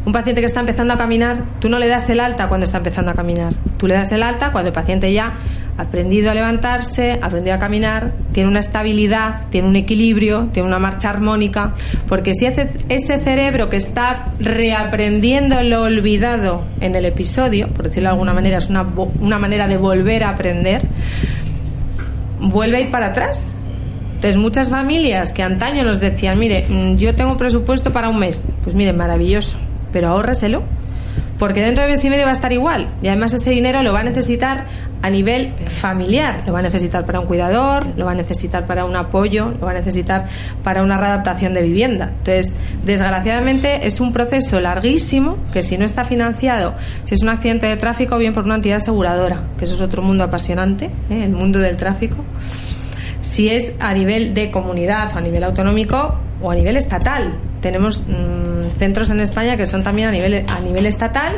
[0.07, 2.79] un paciente que está empezando a caminar, tú no le das el alta cuando está
[2.79, 3.53] empezando a caminar.
[3.77, 5.35] Tú le das el alta cuando el paciente ya
[5.77, 10.67] ha aprendido a levantarse, ha aprendido a caminar, tiene una estabilidad, tiene un equilibrio, tiene
[10.67, 11.75] una marcha armónica.
[12.09, 18.13] Porque si ese cerebro que está reaprendiendo lo olvidado en el episodio, por decirlo de
[18.13, 18.87] alguna manera, es una,
[19.21, 20.81] una manera de volver a aprender,
[22.51, 23.55] vuelve a ir para atrás
[24.21, 28.47] entonces, muchas familias que antaño nos decían, mire, mm, yo tengo presupuesto para un mes.
[28.63, 29.57] Pues mire, maravilloso
[29.93, 30.63] pero ahórreselo.
[31.41, 32.91] Porque dentro de mes y medio va a estar igual.
[33.01, 34.67] Y además ese dinero lo va a necesitar
[35.01, 36.45] a nivel familiar.
[36.47, 39.65] Lo va a necesitar para un cuidador, lo va a necesitar para un apoyo, lo
[39.65, 40.29] va a necesitar
[40.63, 42.13] para una readaptación de vivienda.
[42.19, 42.53] Entonces,
[42.85, 46.75] desgraciadamente es un proceso larguísimo que si no está financiado,
[47.05, 50.03] si es un accidente de tráfico, bien por una entidad aseguradora, que eso es otro
[50.03, 51.25] mundo apasionante, ¿eh?
[51.25, 52.23] el mundo del tráfico.
[53.21, 58.03] Si es a nivel de comunidad o a nivel autonómico o a nivel estatal, tenemos
[58.07, 61.37] mm, centros en España que son también a nivel, a nivel estatal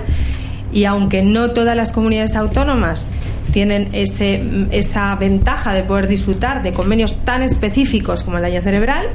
[0.72, 3.08] y aunque no todas las comunidades autónomas
[3.52, 9.08] tienen ese, esa ventaja de poder disfrutar de convenios tan específicos como el daño cerebral,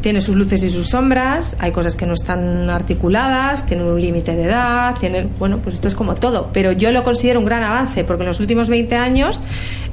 [0.00, 4.34] tiene sus luces y sus sombras, hay cosas que no están articuladas, tienen un límite
[4.34, 7.62] de edad, tienen, bueno, pues esto es como todo, pero yo lo considero un gran
[7.62, 9.40] avance porque en los últimos 20 años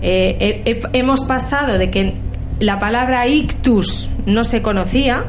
[0.02, 2.14] eh, hemos pasado de que
[2.60, 5.26] la palabra ictus no se conocía,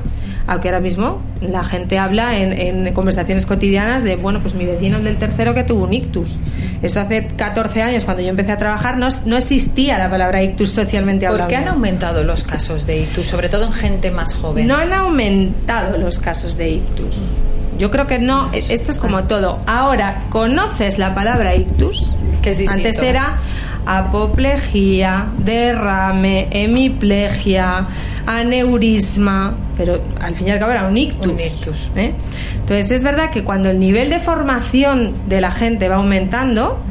[0.48, 5.18] aunque ahora mismo la gente habla en, conversaciones cotidianas de, bueno, pues mi vecino del
[5.18, 6.40] tercero que tuvo un ictus.
[6.82, 10.70] Eso hace 14 años, cuando yo empecé a trabajar, no, no existía la palabra ictus
[10.70, 11.44] socialmente hablando.
[11.44, 14.66] ¿Por qué han aumentado los casos de ictus, sobre todo en gente más joven?
[14.66, 17.36] No han aumentado los casos de ictus.
[17.78, 19.60] Yo creo que no, e- esto es como todo.
[19.66, 22.12] Ahora, ¿conoces la palabra ictus?
[22.42, 22.88] Que es distinto.
[22.88, 23.38] Antes era
[23.86, 27.86] apoplejía, derrame, hemiplegia,
[28.26, 31.26] aneurisma, pero al fin y al cabo era un ictus.
[31.26, 31.90] Un ictus.
[31.96, 32.14] ¿eh?
[32.54, 36.82] Entonces es verdad que cuando el nivel de formación de la gente va aumentando,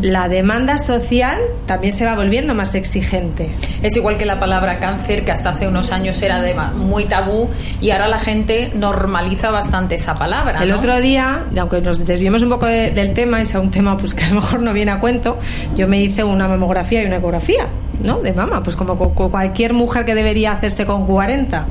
[0.00, 3.50] la demanda social también se va volviendo más exigente.
[3.82, 7.48] Es igual que la palabra cáncer, que hasta hace unos años era de muy tabú
[7.80, 10.62] y ahora la gente normaliza bastante esa palabra.
[10.62, 13.96] El otro día, aunque nos desviemos un poco de- del tema, y sea un tema
[13.96, 15.38] pues que a lo mejor no viene a cuento,
[15.76, 17.66] yo me hice una mamografía y una ecografía,
[18.02, 18.18] ¿no?
[18.20, 21.66] De mama, pues como cu- cu- cualquier mujer que debería hacerse con 40.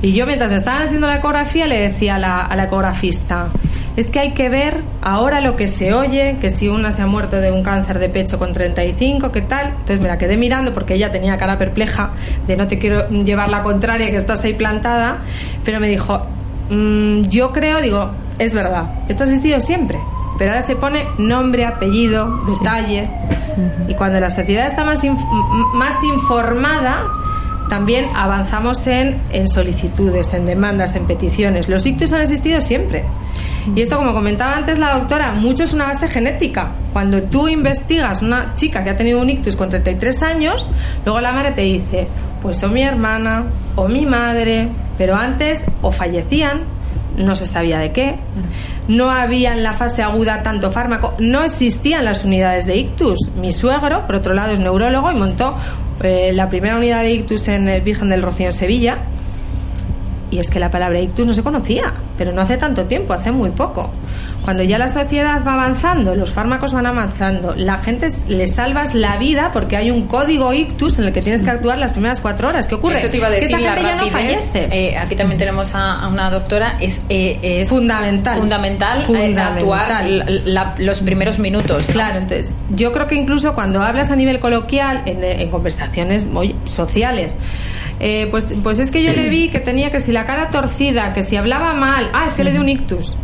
[0.00, 3.48] Y yo mientras me estaban haciendo la ecografía le decía a la, a la ecografista,
[3.96, 7.06] es que hay que ver ahora lo que se oye, que si una se ha
[7.06, 9.68] muerto de un cáncer de pecho con 35, ¿qué tal?
[9.70, 12.10] Entonces me la quedé mirando porque ella tenía cara perpleja
[12.46, 15.18] de no te quiero llevar la contraria, que estás ahí plantada,
[15.64, 16.22] pero me dijo,
[16.70, 19.98] "Mm, yo creo, digo, es verdad, esto ha existido siempre,
[20.38, 23.08] pero ahora se pone nombre, apellido, detalle,
[23.88, 25.18] y cuando la sociedad está más, inf-
[25.74, 27.02] más informada,
[27.68, 31.68] también avanzamos en, en solicitudes, en demandas, en peticiones.
[31.68, 33.04] Los ictus han existido siempre.
[33.74, 36.72] Y esto, como comentaba antes la doctora, mucho es una base genética.
[36.92, 40.70] Cuando tú investigas una chica que ha tenido un ictus con 33 años,
[41.04, 42.08] luego la madre te dice,
[42.42, 43.44] pues o mi hermana,
[43.76, 46.62] o mi madre, pero antes o fallecían,
[47.16, 48.16] no se sabía de qué,
[48.88, 53.30] no había en la fase aguda tanto fármaco, no existían las unidades de ictus.
[53.36, 55.56] Mi suegro, por otro lado, es neurólogo y montó
[56.02, 58.98] eh, la primera unidad de ictus en el Virgen del Rocío en Sevilla.
[60.30, 63.32] Y es que la palabra ictus no se conocía, pero no hace tanto tiempo, hace
[63.32, 63.90] muy poco.
[64.44, 69.18] Cuando ya la sociedad va avanzando, los fármacos van avanzando, la gente le salvas la
[69.18, 72.48] vida porque hay un código ictus en el que tienes que actuar las primeras cuatro
[72.48, 72.66] horas.
[72.66, 72.96] ¿Qué ocurre?
[72.96, 74.68] Eso te iba a decir, que esta la gente ya no fallece.
[74.72, 76.78] eh, aquí también tenemos a, a una doctora.
[76.80, 78.38] Es, eh, es Fundamental.
[78.38, 79.52] fundamental, eh, Fundamental.
[79.58, 81.86] actuar la- la- los primeros minutos.
[81.86, 86.54] Claro, entonces yo creo que incluso cuando hablas a nivel coloquial, en, en conversaciones muy
[86.64, 87.36] sociales,
[88.00, 91.12] eh, pues, pues es que yo le vi que tenía que si la cara torcida,
[91.12, 93.14] que si hablaba mal, ah, es que le dio un ictus.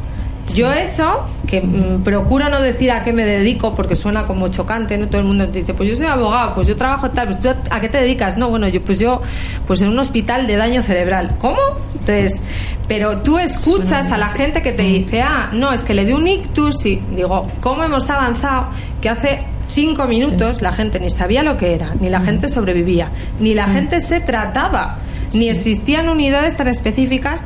[0.53, 4.99] Yo eso, que mm, procuro no decir a qué me dedico porque suena como chocante,
[4.99, 5.09] ¿no?
[5.09, 7.81] Todo el mundo dice, pues yo soy abogado, pues yo trabajo tal, pues tú a
[7.81, 8.37] qué te dedicas?
[8.37, 9.23] No, bueno, yo pues yo
[9.67, 11.37] pues en un hospital de daño cerebral.
[11.39, 11.57] ¿Cómo?
[11.93, 12.41] Entonces,
[12.87, 16.17] pero tú escuchas a la gente que te dice, ah, no, es que le dio
[16.17, 18.69] un ictus y digo, ¿cómo hemos avanzado?
[19.01, 19.41] Que hace
[19.75, 23.11] cinco minutos la gente ni sabía lo que era, ni la gente sobrevivía,
[23.41, 24.99] ni la gente se trataba,
[25.33, 27.45] ni existían unidades tan específicas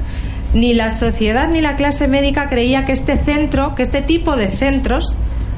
[0.55, 4.49] ni la sociedad ni la clase médica creía que este centro, que este tipo de
[4.49, 5.15] centros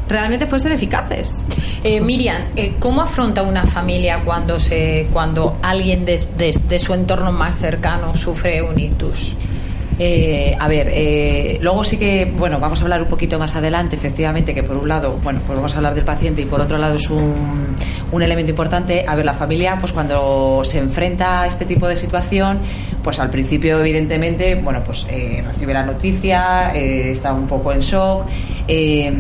[0.09, 1.45] realmente fuesen eficaces.
[1.85, 6.93] Eh, Miriam, eh, ¿cómo afronta una familia cuando se cuando alguien de, de- de su
[6.95, 9.37] entorno más cercano sufre un ictus?
[10.03, 13.97] Eh, a ver, eh, luego sí que, bueno, vamos a hablar un poquito más adelante,
[13.97, 16.79] efectivamente, que por un lado, bueno, pues vamos a hablar del paciente y por otro
[16.79, 17.35] lado es un,
[18.11, 19.05] un elemento importante.
[19.07, 22.61] A ver, la familia, pues cuando se enfrenta a este tipo de situación,
[23.03, 27.81] pues al principio, evidentemente, bueno, pues eh, recibe la noticia, eh, está un poco en
[27.81, 28.27] shock.
[28.69, 29.13] Eh,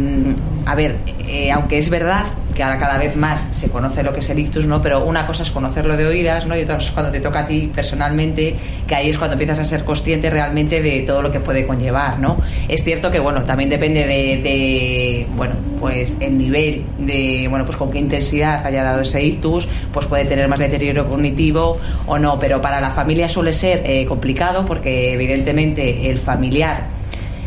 [0.65, 2.25] a ver, eh, aunque es verdad
[2.55, 4.81] que ahora cada vez más se conoce lo que es el ictus, ¿no?
[4.83, 6.57] Pero una cosa es conocerlo de oídas, ¿no?
[6.57, 8.55] Y otra cosa es cuando te toca a ti personalmente,
[8.87, 12.19] que ahí es cuando empiezas a ser consciente realmente de todo lo que puede conllevar,
[12.19, 12.39] ¿no?
[12.69, 17.91] Es cierto que, bueno, también depende de, bueno, pues el nivel de, bueno, pues con
[17.91, 22.61] qué intensidad haya dado ese ictus, pues puede tener más deterioro cognitivo o no, pero
[22.61, 27.01] para la familia suele ser eh, complicado porque evidentemente el familiar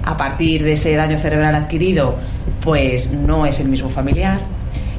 [0.04, 2.16] a partir de ese daño cerebral adquirido,
[2.62, 4.42] pues no es el mismo familiar.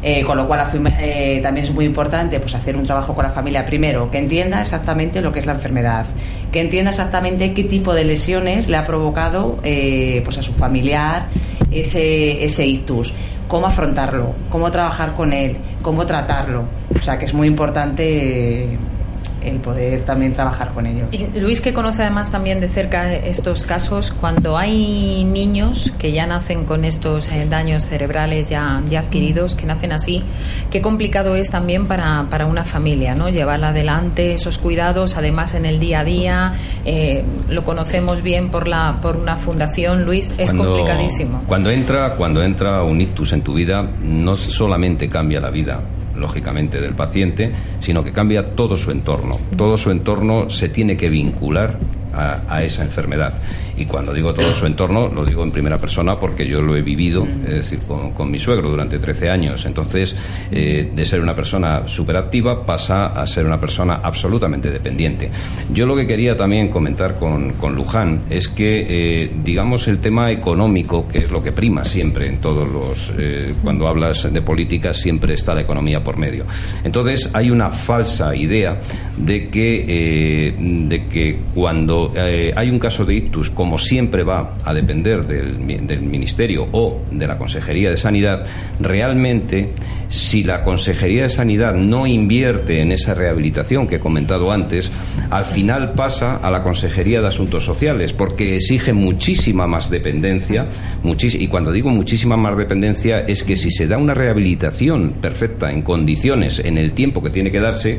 [0.07, 0.61] Eh, con lo cual
[1.00, 4.61] eh, también es muy importante pues hacer un trabajo con la familia primero que entienda
[4.61, 6.05] exactamente lo que es la enfermedad
[6.52, 11.28] que entienda exactamente qué tipo de lesiones le ha provocado eh, pues a su familiar
[11.70, 13.14] ese, ese ictus
[13.48, 16.64] cómo afrontarlo cómo trabajar con él cómo tratarlo.
[16.98, 18.76] O sea que es muy importante
[19.45, 23.62] el poder también trabajar con ellos Y Luis, que conoce además también de cerca estos
[23.64, 29.57] casos, cuando hay niños que ya nacen con estos eh, daños cerebrales ya, ya adquiridos,
[29.57, 30.22] que nacen así,
[30.70, 33.28] qué complicado es también para, para una familia, ¿no?
[33.28, 38.68] Llevar adelante esos cuidados, además en el día a día, eh, lo conocemos bien por,
[38.68, 41.42] la, por una fundación, Luis, es Cuando- complicadísimo.
[41.47, 45.80] Cuando entra, cuando entra un ictus en tu vida, no solamente cambia la vida,
[46.16, 49.34] lógicamente, del paciente, sino que cambia todo su entorno.
[49.57, 51.78] Todo su entorno se tiene que vincular
[52.14, 53.34] a, a esa enfermedad.
[53.76, 56.82] Y cuando digo todo su entorno, lo digo en primera persona porque yo lo he
[56.82, 59.64] vivido, es decir, con, con mi suegro durante 13 años.
[59.66, 60.14] Entonces,
[60.52, 65.30] eh, de ser una persona superactiva pasa a ser una persona absolutamente dependiente.
[65.72, 70.30] Yo lo que quería también comentar con, con Luján es que, eh, digamos, el tema
[70.30, 73.12] económico, que es lo que prima siempre en todos los.
[73.18, 76.44] eh, cuando hablas de política, siempre está la economía por medio.
[76.84, 78.78] Entonces, hay una falsa idea
[79.16, 84.55] de que, eh, de que cuando eh, hay un caso de ictus, como siempre va
[84.64, 88.44] a depender del, mi- del Ministerio o de la Consejería de Sanidad,
[88.80, 89.70] realmente,
[90.09, 94.92] si la Consejería de Sanidad no invierte en esa rehabilitación que he comentado antes,
[95.30, 100.66] al final pasa a la Consejería de Asuntos Sociales, porque exige muchísima más dependencia,
[101.02, 105.82] y cuando digo muchísima más dependencia es que si se da una rehabilitación perfecta en
[105.82, 107.98] condiciones, en el tiempo que tiene que darse,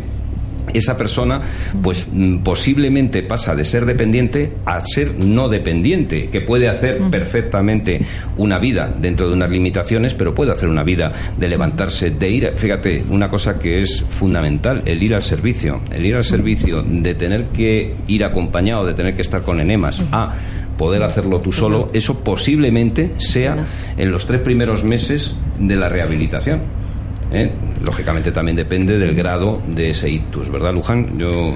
[0.73, 1.41] esa persona
[1.81, 8.01] pues mm, posiblemente pasa de ser dependiente a ser no dependiente, que puede hacer perfectamente
[8.37, 12.53] una vida dentro de unas limitaciones, pero puede hacer una vida de levantarse, de ir,
[12.55, 17.15] fíjate, una cosa que es fundamental, el ir al servicio, el ir al servicio, de
[17.15, 20.33] tener que ir acompañado, de tener que estar con enemas, a
[20.77, 23.65] poder hacerlo tú solo, eso posiblemente sea
[23.97, 26.84] en los tres primeros meses de la rehabilitación.
[27.31, 27.51] ¿Eh?
[27.83, 31.17] Lógicamente también depende del grado de ese ictus, ¿verdad, Luján?
[31.17, 31.53] Yo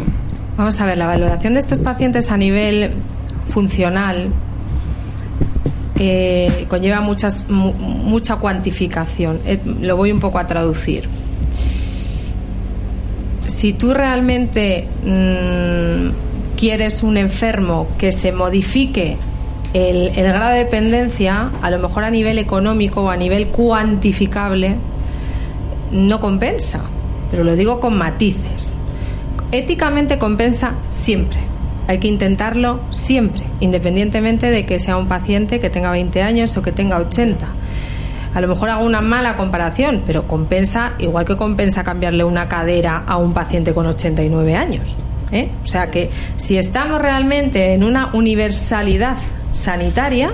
[0.58, 2.92] Vamos a ver, la valoración de estos pacientes a nivel
[3.46, 4.30] funcional
[5.98, 9.40] eh, conlleva muchas, mu- mucha cuantificación.
[9.46, 11.08] Eh, lo voy un poco a traducir.
[13.48, 19.18] Si tú realmente mm, quieres un enfermo que se modifique
[19.74, 24.76] el, el grado de dependencia, a lo mejor a nivel económico o a nivel cuantificable,
[25.92, 26.82] no compensa.
[27.32, 28.78] Pero lo digo con matices.
[29.52, 31.40] Éticamente compensa siempre.
[31.88, 36.62] Hay que intentarlo siempre, independientemente de que sea un paciente que tenga 20 años o
[36.62, 37.48] que tenga 80.
[38.34, 43.04] A lo mejor hago una mala comparación, pero compensa, igual que compensa cambiarle una cadera
[43.08, 44.98] a un paciente con 89 años.
[45.32, 45.50] ¿Eh?
[45.64, 49.18] O sea que si estamos realmente en una universalidad
[49.52, 50.32] sanitaria,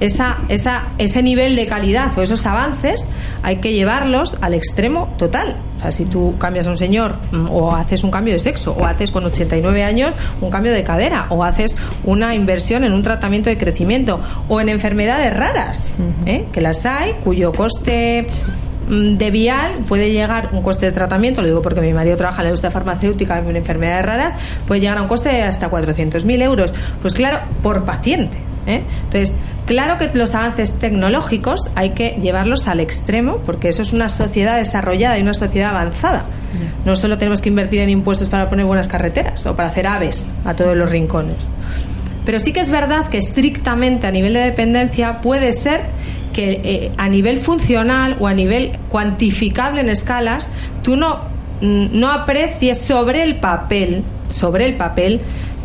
[0.00, 3.06] esa, esa, ese nivel de calidad o esos avances
[3.42, 5.56] hay que llevarlos al extremo total.
[5.76, 8.72] O sea, si tú cambias a un señor mm, o haces un cambio de sexo
[8.78, 13.02] o haces con 89 años un cambio de cadera o haces una inversión en un
[13.02, 15.94] tratamiento de crecimiento o en enfermedades raras,
[16.26, 16.46] ¿eh?
[16.52, 18.26] que las hay, cuyo coste
[18.88, 22.44] de vial puede llegar un coste de tratamiento, lo digo porque mi marido trabaja en
[22.44, 24.34] la industria farmacéutica en enfermedades raras,
[24.66, 26.74] puede llegar a un coste de hasta 400.000 euros.
[27.00, 28.38] Pues claro, por paciente.
[28.66, 28.82] ¿eh?
[29.04, 29.34] Entonces,
[29.66, 34.56] claro que los avances tecnológicos hay que llevarlos al extremo porque eso es una sociedad
[34.56, 36.24] desarrollada y una sociedad avanzada.
[36.84, 40.32] No solo tenemos que invertir en impuestos para poner buenas carreteras o para hacer aves
[40.44, 41.52] a todos los rincones.
[42.24, 45.82] Pero sí que es verdad que estrictamente a nivel de dependencia puede ser
[46.34, 50.50] que eh, a nivel funcional o a nivel cuantificable en escalas
[50.82, 51.20] tú no,
[51.62, 55.22] mm, no aprecies sobre el papel, sobre el papel,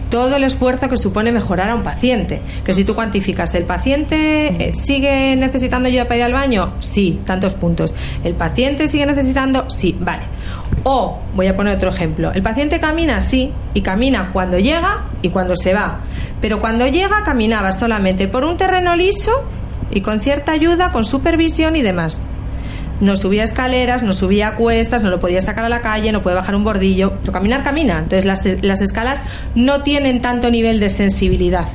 [0.09, 2.41] todo el esfuerzo que supone mejorar a un paciente.
[2.63, 6.73] Que si tú cuantificas, ¿el paciente eh, sigue necesitando ayuda para ir al baño?
[6.79, 7.93] Sí, tantos puntos.
[8.23, 9.69] ¿El paciente sigue necesitando?
[9.69, 10.23] Sí, vale.
[10.83, 15.29] O, voy a poner otro ejemplo, el paciente camina, sí, y camina cuando llega y
[15.29, 15.99] cuando se va.
[16.41, 19.43] Pero cuando llega caminaba solamente por un terreno liso
[19.91, 22.27] y con cierta ayuda, con supervisión y demás.
[22.99, 26.35] No subía escaleras, no subía cuestas, no lo podía sacar a la calle, no puede
[26.35, 27.99] bajar un bordillo, pero caminar camina.
[27.99, 29.21] Entonces las, las escalas
[29.55, 31.67] no tienen tanto nivel de sensibilidad.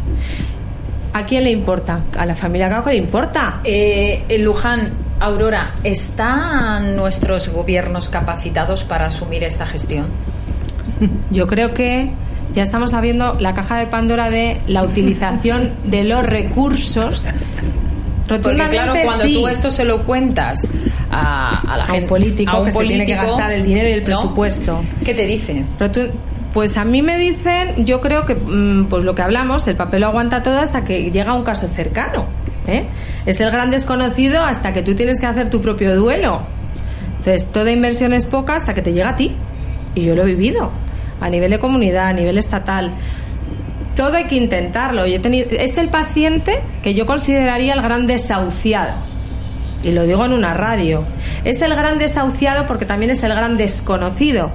[1.14, 2.00] ¿A quién le importa?
[2.18, 3.60] A la familia Cauca le importa.
[3.64, 4.90] Eh, eh, Luján,
[5.20, 10.06] Aurora, ¿están nuestros gobiernos capacitados para asumir esta gestión?
[11.30, 12.10] Yo creo que
[12.52, 17.28] ya estamos abriendo la caja de Pandora de la utilización de los recursos.
[18.28, 19.34] Porque claro, cuando sí.
[19.34, 20.66] tú esto se lo cuentas
[21.10, 23.52] a, a la A gente, un político a un que se tiene que político, gastar
[23.52, 24.04] el dinero y el ¿no?
[24.06, 24.82] presupuesto.
[25.04, 25.62] ¿Qué te dice?
[25.78, 26.10] Rotu-
[26.54, 30.00] Pues a mí me dicen, yo creo que, mm, pues lo que hablamos, el papel
[30.02, 32.26] lo aguanta todo hasta que llega un caso cercano.
[32.66, 32.84] ¿eh?
[33.26, 36.40] Es el gran desconocido hasta que tú tienes que hacer tu propio duelo.
[37.18, 39.34] Entonces, toda inversión es poca hasta que te llega a ti.
[39.94, 40.70] Y yo lo he vivido.
[41.20, 42.94] A nivel de comunidad, a nivel estatal.
[43.96, 45.04] Todo hay que intentarlo.
[45.04, 49.14] Es el paciente que yo consideraría el gran desahuciado
[49.84, 51.04] y lo digo en una radio.
[51.44, 54.50] Es el gran desahuciado porque también es el gran desconocido.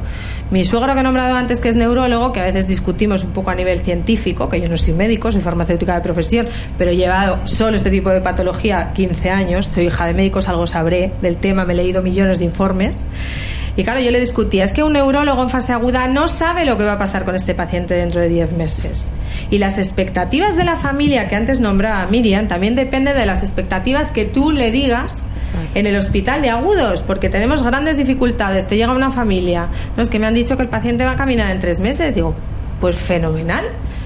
[0.51, 3.51] Mi suegro que he nombrado antes, que es neurólogo, que a veces discutimos un poco
[3.51, 7.45] a nivel científico, que yo no soy médico, soy farmacéutica de profesión, pero he llevado
[7.45, 11.65] solo este tipo de patología 15 años, soy hija de médicos, algo sabré del tema,
[11.65, 13.05] me he leído millones de informes.
[13.79, 16.77] Y claro, yo le discutía, es que un neurólogo en fase aguda no sabe lo
[16.77, 19.09] que va a pasar con este paciente dentro de 10 meses.
[19.51, 24.11] Y las expectativas de la familia que antes nombraba Miriam también dependen de las expectativas
[24.11, 25.21] que tú le digas
[25.75, 28.67] en el hospital de agudos, porque tenemos grandes dificultades.
[28.67, 31.15] Te llega una familia, no es que me han dicho que el paciente va a
[31.15, 32.13] caminar en tres meses.
[32.13, 32.35] Digo,
[32.81, 33.63] pues fenomenal.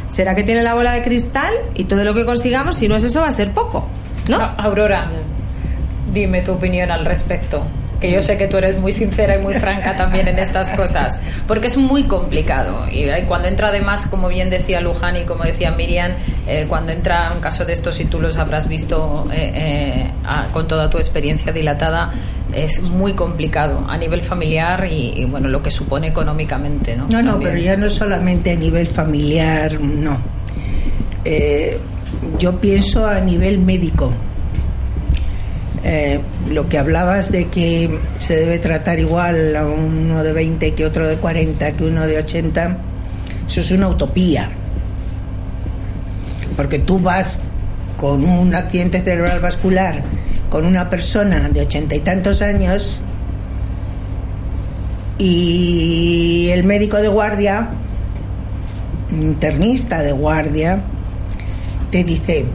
[0.07, 3.05] ¿Será que tiene la bola de cristal y todo lo que consigamos, si no es
[3.05, 3.87] eso, va a ser poco?
[4.29, 4.37] ¿No?
[4.37, 5.07] Aurora,
[6.13, 7.65] dime tu opinión al respecto
[8.03, 11.17] que yo sé que tú eres muy sincera y muy franca también en estas cosas,
[11.47, 12.85] porque es muy complicado.
[12.91, 16.11] Y cuando entra además, como bien decía Luján y como decía Miriam,
[16.45, 20.11] eh, cuando entra un caso de estos, y tú los habrás visto eh, eh,
[20.51, 22.11] con toda tu experiencia dilatada,
[22.51, 26.97] es muy complicado a nivel familiar y, bueno, lo que supone económicamente.
[26.97, 30.19] No, no, no pero ya no solamente a nivel familiar, no.
[32.37, 34.11] yo pienso a nivel médico
[35.83, 40.85] eh, lo que hablabas de que se debe tratar igual a uno de 20 que
[40.85, 42.77] otro de 40 que uno de 80,
[43.47, 44.51] eso es una utopía.
[46.55, 47.39] Porque tú vas
[47.97, 50.03] con un accidente cerebral vascular
[50.49, 53.01] con una persona de ochenta y tantos años
[55.17, 57.69] y el médico de guardia,
[59.09, 60.81] internista de guardia,
[61.89, 62.45] te dice,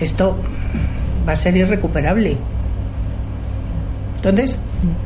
[0.00, 0.38] esto
[1.26, 2.36] va a ser irrecuperable.
[4.16, 4.58] Entonces,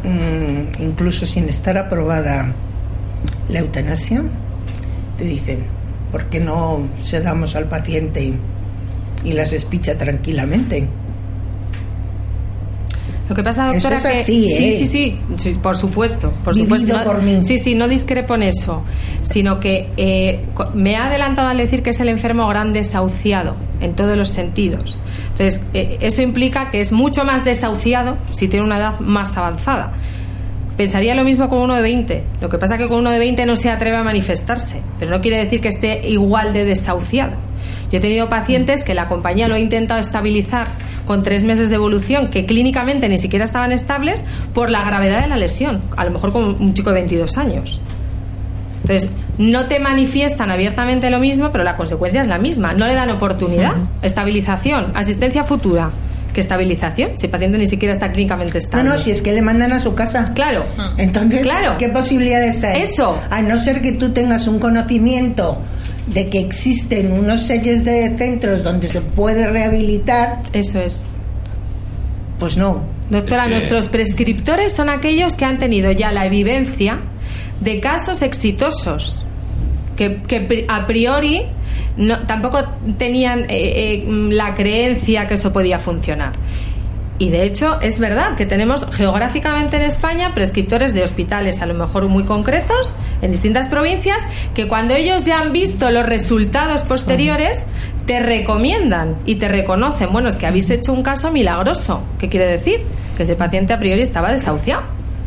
[0.02, 2.52] mm, incluso sin estar aprobada
[3.48, 4.22] la eutanasia,
[5.16, 5.66] te dicen,
[6.10, 8.34] ¿por qué no sedamos al paciente
[9.24, 10.88] y las espicha tranquilamente?
[13.28, 14.72] Lo que pasa, doctora, eso es así, sí, ¿eh?
[14.78, 17.04] sí, sí, sí, por supuesto, por Vivido supuesto.
[17.04, 17.42] por mí.
[17.42, 18.82] Sí, sí, no discrepo en eso,
[19.22, 20.44] sino que eh,
[20.74, 24.98] me ha adelantado al decir que es el enfermo gran desahuciado en todos los sentidos.
[25.30, 29.94] Entonces, eh, eso implica que es mucho más desahuciado si tiene una edad más avanzada.
[30.76, 32.24] Pensaría lo mismo con uno de 20.
[32.40, 35.10] Lo que pasa es que con uno de 20 no se atreve a manifestarse, pero
[35.10, 37.36] no quiere decir que esté igual de desahuciado.
[37.95, 40.66] Yo he tenido pacientes que la compañía lo ha intentado estabilizar
[41.07, 45.28] con tres meses de evolución, que clínicamente ni siquiera estaban estables por la gravedad de
[45.28, 47.80] la lesión, a lo mejor con un chico de 22 años.
[48.82, 52.72] Entonces, no te manifiestan abiertamente lo mismo, pero la consecuencia es la misma.
[52.72, 53.74] No le dan oportunidad.
[54.03, 55.90] Estabilización, asistencia futura.
[56.32, 57.11] ¿Qué estabilización?
[57.16, 58.90] Si el paciente ni siquiera está clínicamente No, estable.
[58.90, 60.32] no, si es que le mandan a su casa.
[60.34, 60.64] Claro.
[60.99, 61.76] Entonces, Claro.
[61.78, 62.82] ¿qué posibilidades hay?
[62.82, 63.16] Eso.
[63.30, 65.61] A no ser que tú tengas un conocimiento
[66.07, 71.14] de que existen unos series de centros donde se puede rehabilitar, Eso es.
[72.38, 72.82] pues no.
[73.11, 77.00] Doctora, Es que- nuestros prescriptores son aquellos que han tenido ya la evidencia
[77.61, 79.26] de casos exitosos,
[79.96, 81.42] que, que a priori
[81.96, 82.59] no, tampoco
[82.98, 86.32] tenían eh, eh, la creencia que eso podía funcionar.
[87.16, 91.74] Y de hecho es verdad que tenemos geográficamente en España prescriptores de hospitales a lo
[91.74, 92.92] mejor muy concretos
[93.24, 94.22] en distintas provincias
[94.54, 97.64] que cuando ellos ya han visto los resultados posteriores
[98.04, 102.02] te recomiendan y te reconocen, bueno, es que habéis hecho un caso milagroso.
[102.18, 102.82] ¿Qué quiere decir?
[103.16, 104.82] Que ese paciente a priori estaba desahuciado.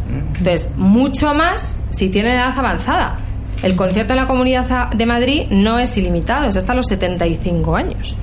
[0.09, 3.17] Entonces, mucho más si tiene edad avanzada.
[3.63, 8.15] El concierto en la Comunidad de Madrid no es ilimitado, es hasta los 75 años.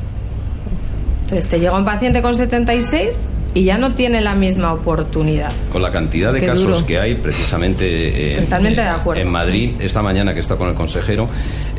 [1.25, 3.19] Entonces, te llega un paciente con 76
[3.55, 5.51] y ya no tiene la misma oportunidad.
[5.73, 6.87] Con la cantidad de Qué casos duro.
[6.87, 9.23] que hay precisamente eh, Totalmente eh, de acuerdo.
[9.23, 11.27] en Madrid, esta mañana que está con el consejero,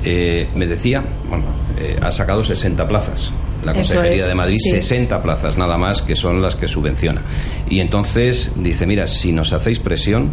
[0.04, 1.46] eh, me decía, bueno,
[1.78, 3.32] eh, ha sacado 60 plazas.
[3.64, 4.70] La Consejería es, de Madrid, sí.
[4.72, 7.22] 60 plazas nada más, que son las que subvenciona.
[7.70, 10.30] Y entonces dice, mira, si nos hacéis presión,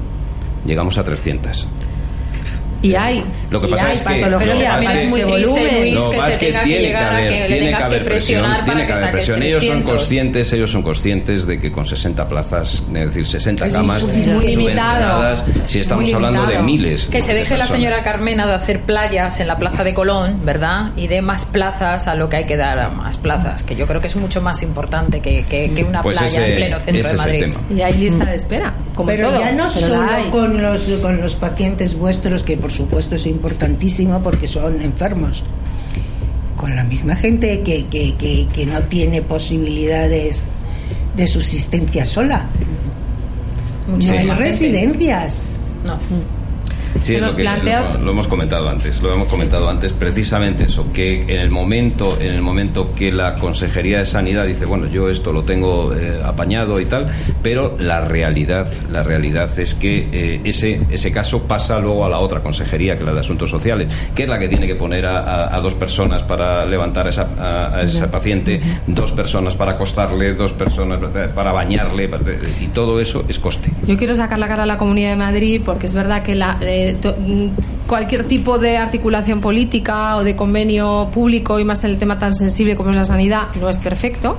[0.66, 1.66] llegamos a 300.
[2.82, 5.20] Y hay, Lo que y pasa hay es que- que pasa también es que- muy
[5.20, 5.80] de triste, volumen.
[5.80, 7.84] Luis, Lo que más se tenga que tiene llegar a haber- que le tengas que
[7.84, 9.42] haber presionar presión, para tiene que que haber presión.
[9.42, 10.00] Ellos son 300.
[10.00, 14.46] conscientes, ellos son conscientes de que con 60 plazas, es decir, 60 Es camas muy
[14.46, 15.36] limitado.
[15.66, 17.08] si estamos Muy hablando de miles.
[17.08, 20.40] Que se de deje la señora Carmena de hacer playas en la plaza de Colón,
[20.44, 20.90] ¿verdad?
[20.96, 23.86] Y dé más plazas a lo que hay que dar a más plazas, que yo
[23.86, 26.78] creo que es mucho más importante que, que- que una Pues playa ese- en pleno
[26.78, 27.52] centro de Madrid.
[27.76, 29.38] Y hay lista de espera, como pero todo.
[29.40, 34.22] ya no pero solo con los, con los pacientes vuestros, que por supuesto es importantísimo
[34.22, 35.44] porque son enfermos,
[36.56, 40.48] con la misma gente que, que, que, que no tiene posibilidades
[41.16, 42.46] de subsistencia sola.
[43.88, 44.34] Mucha No hay gente.
[44.42, 45.56] residencias.
[45.84, 45.98] No.
[47.00, 49.68] Sí, se es nos lo, que- plantea lo, lo hemos comentado antes, lo hemos comentado
[49.68, 54.46] antes, precisamente eso, que en el momento, en el momento que la Consejería de Sanidad
[54.46, 57.08] dice, bueno, yo esto lo tengo eh, apañado y tal,
[57.42, 62.18] pero la realidad, la realidad es que eh, ese ese caso pasa luego a la
[62.18, 65.06] otra consejería, que es la de Asuntos Sociales, que es la que tiene que poner
[65.06, 69.54] a, a- a dos personas para levantar a esa, a, a ese paciente, dos personas
[69.56, 71.00] para acostarle, dos personas
[71.34, 72.22] para bañarle, para-
[72.60, 73.70] y todo eso es coste.
[73.86, 76.58] Yo quiero sacar la cara a la Comunidad de Madrid porque es verdad que la,
[76.60, 77.48] eh, to- mm,
[77.86, 82.34] cualquier tipo de articulación política o de convenio público y más en el tema tan
[82.34, 84.38] sensible como es la sanidad no es perfecto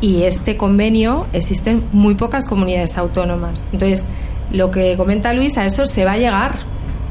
[0.00, 3.64] y este convenio existen muy pocas comunidades autónomas.
[3.72, 4.04] Entonces,
[4.52, 6.56] lo que comenta Luis, a eso se va a llegar.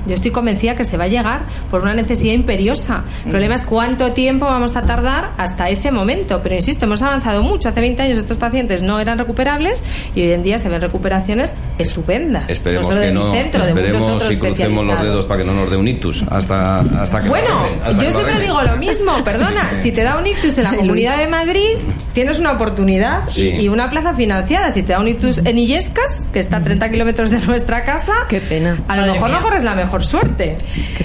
[0.07, 1.41] Yo estoy convencida que se va a llegar
[1.71, 3.03] por una necesidad imperiosa.
[3.25, 6.41] El problema es cuánto tiempo vamos a tardar hasta ese momento.
[6.43, 7.69] Pero insisto, hemos avanzado mucho.
[7.69, 9.83] Hace 20 años estos pacientes no eran recuperables
[10.15, 12.49] y hoy en día se ven recuperaciones estupendas.
[12.49, 15.77] Esperemos solo que no, centro, esperemos y crucemos los dedos para que no nos dé
[15.77, 19.69] un ictus hasta, hasta que Bueno, arreglen, hasta yo que siempre digo lo mismo, perdona,
[19.81, 21.69] si te da un ictus en la Comunidad de Madrid,
[22.13, 23.49] tienes una oportunidad Sí.
[23.57, 24.71] y, y una plaza financiada.
[24.71, 28.13] Si te da un ictus en Illescas, que está a 30 kilómetros de nuestra casa,
[28.29, 28.77] Qué pena.
[28.87, 29.37] a lo Madre mejor mía.
[29.37, 30.57] no corres la mejor suerte.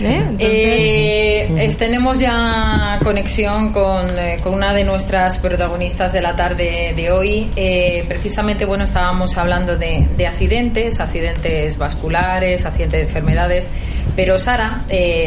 [0.03, 0.24] ¿eh?
[0.30, 6.34] Entonces, Eh, es- tenemos ya conexión con, eh, con una de nuestras protagonistas de la
[6.36, 7.51] tarde de hoy.
[7.57, 13.68] Eh, precisamente, bueno, estábamos hablando de, de accidentes, accidentes vasculares, accidentes de enfermedades.
[14.16, 14.82] Pero Sara,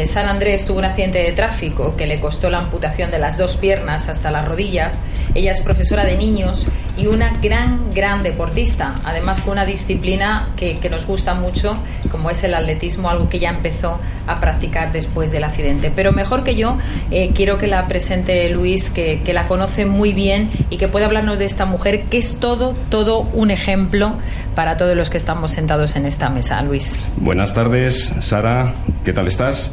[0.06, 3.56] Sara Andrés tuvo un accidente de tráfico que le costó la amputación de las dos
[3.56, 4.96] piernas hasta las rodillas.
[5.34, 8.94] Ella es profesora de niños y una gran, gran deportista.
[9.04, 11.76] Además, con una disciplina que, que nos gusta mucho,
[12.10, 15.92] como es el atletismo, algo que ya empezó a practicar después del accidente.
[15.94, 16.78] Pero mejor que yo,
[17.10, 21.04] eh, quiero que la presente Luis, que, que la conoce muy bien y que puede
[21.04, 24.14] hablarnos de esta mujer, que es todo, todo un ejemplo
[24.54, 26.62] para todos los que estamos sentados en esta mesa.
[26.62, 26.98] Luis.
[27.16, 28.74] Buenas tardes, Sara.
[29.04, 29.72] ¿Qué tal estás?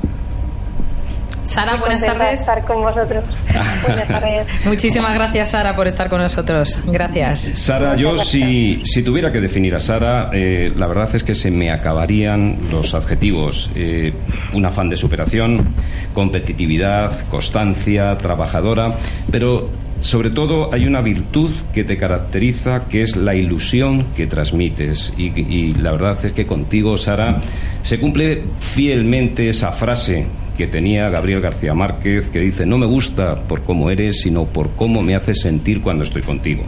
[1.44, 2.40] Sara, buenas tardes.
[2.40, 3.24] estar con vosotros.
[3.88, 4.48] Buenas tardes.
[4.66, 6.82] Muchísimas gracias, Sara, por estar con nosotros.
[6.86, 7.52] Gracias.
[7.56, 11.50] Sara, yo si, si tuviera que definir a Sara, eh, la verdad es que se
[11.50, 13.72] me acabarían los adjetivos.
[13.76, 14.14] Eh,
[14.54, 15.74] un afán de superación,
[16.14, 18.96] competitividad, constancia, trabajadora,
[19.32, 19.70] pero
[20.00, 25.14] sobre todo hay una virtud que te caracteriza, que es la ilusión que transmites.
[25.18, 27.42] Y, y la verdad es que contigo, Sara,
[27.82, 30.28] se cumple fielmente esa frase
[30.58, 34.72] que tenía Gabriel García Márquez, que dice, no me gusta por cómo eres, sino por
[34.76, 36.64] cómo me haces sentir cuando estoy contigo.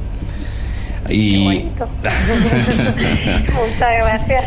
[1.10, 1.44] Y...
[1.44, 1.88] bonito.
[3.54, 4.46] Muchas gracias.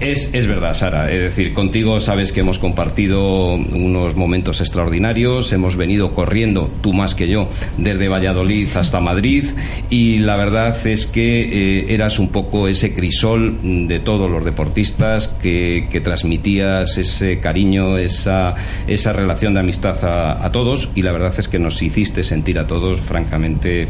[0.00, 1.10] es, es verdad, Sara.
[1.10, 5.52] Es decir, contigo sabes que hemos compartido unos momentos extraordinarios.
[5.52, 7.48] Hemos venido corriendo, tú más que yo,
[7.78, 9.44] desde Valladolid hasta Madrid.
[9.90, 15.28] Y la verdad es que eh, eras un poco ese crisol de todos los deportistas
[15.28, 18.54] que, que transmitías ese cariño, esa,
[18.86, 20.90] esa relación de amistad a, a todos.
[20.94, 23.88] Y la verdad es que nos hiciste sentir a todos, francamente,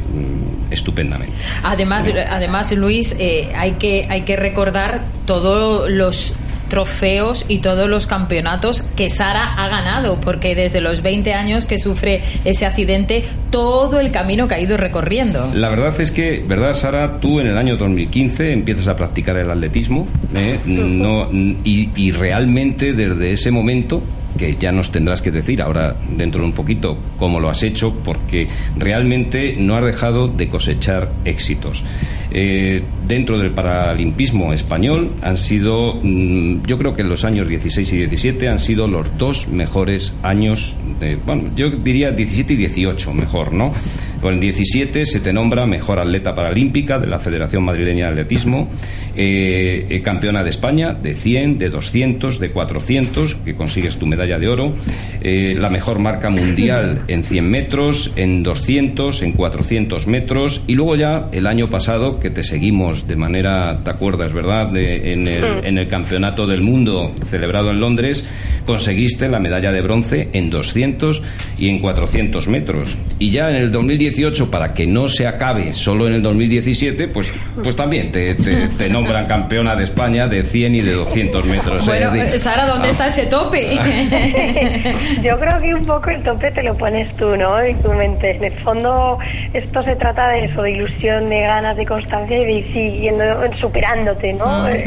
[0.70, 1.34] estupendamente.
[1.62, 6.36] Además, además Luis, eh, hay, que, hay que recordar todos los
[6.68, 11.78] trofeos y todos los campeonatos que Sara ha ganado, porque desde los 20 años que
[11.78, 15.50] sufre ese accidente, todo el camino que ha ido recorriendo.
[15.54, 17.20] La verdad es que, ¿verdad, Sara?
[17.20, 20.58] Tú en el año 2015 empiezas a practicar el atletismo ¿eh?
[20.64, 24.02] no, y, y realmente desde ese momento
[24.38, 27.94] que ya nos tendrás que decir ahora dentro de un poquito cómo lo has hecho,
[28.04, 31.84] porque realmente no has dejado de cosechar éxitos.
[32.30, 37.92] Eh, dentro del paralimpismo español han sido, mm, yo creo que en los años 16
[37.92, 43.14] y 17 han sido los dos mejores años, de, bueno, yo diría 17 y 18
[43.14, 43.72] mejor, ¿no?
[44.20, 48.70] Con el 17 se te nombra mejor atleta paralímpica de la Federación Madrileña de Atletismo,
[49.14, 54.23] eh, eh, campeona de España de 100, de 200, de 400, que consigues tu medalla
[54.26, 54.74] de oro,
[55.20, 60.96] eh, la mejor marca mundial en 100 metros, en 200, en 400 metros, y luego
[60.96, 65.64] ya el año pasado, que te seguimos de manera, ¿te acuerdas, verdad?, de- en, el,
[65.66, 68.24] en el Campeonato del Mundo celebrado en Londres,
[68.66, 71.22] conseguiste la medalla de bronce en 200
[71.58, 72.96] y en 400 metros.
[73.18, 77.32] Y ya en el 2018, para que no se acabe solo en el 2017, pues,
[77.62, 81.86] pues también te, te- te nombran campeona de España de 100 y de 200 metros.
[81.86, 83.60] Bueno, eh, Sara, ¿dónde ah, está ese tope?
[85.22, 87.60] Yo creo que un poco el tope te lo pones tú, ¿no?
[87.60, 88.36] En tu mente.
[88.36, 89.18] En el fondo,
[89.52, 93.24] esto se trata de eso, de ilusión, de ganas, de constancia y de ir siguiendo,
[93.60, 94.68] superándote, ¿no?
[94.68, 94.84] Eh,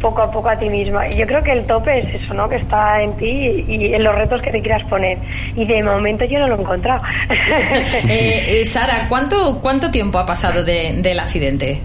[0.00, 1.08] poco a poco a ti misma.
[1.08, 2.48] Y yo creo que el tope es eso, ¿no?
[2.48, 5.18] Que está en ti y en los retos que te quieras poner.
[5.56, 7.02] Y de momento yo no lo he encontrado.
[8.08, 11.80] Eh, eh, Sara, ¿cuánto, ¿cuánto tiempo ha pasado de- del accidente?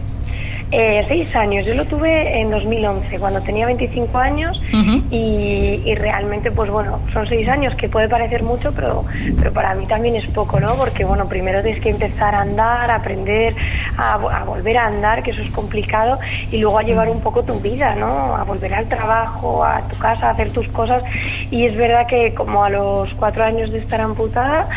[0.69, 4.61] Eh, seis años, yo lo tuve en 2011, cuando tenía 25 años
[5.09, 9.05] y, y, realmente, pues bueno, son seis años que puede parecer mucho, pero,
[9.37, 10.75] pero para mí también es poco, ¿no?
[10.75, 13.55] Porque, bueno, primero tienes que empezar a andar, a aprender
[13.97, 16.19] a, a volver a andar, que eso es complicado,
[16.51, 18.35] y luego a llevar un poco tu vida, ¿no?
[18.35, 21.01] A volver al trabajo, a tu casa, a hacer tus cosas.
[21.49, 24.67] Y es verdad que como a los cuatro años de estar amputada,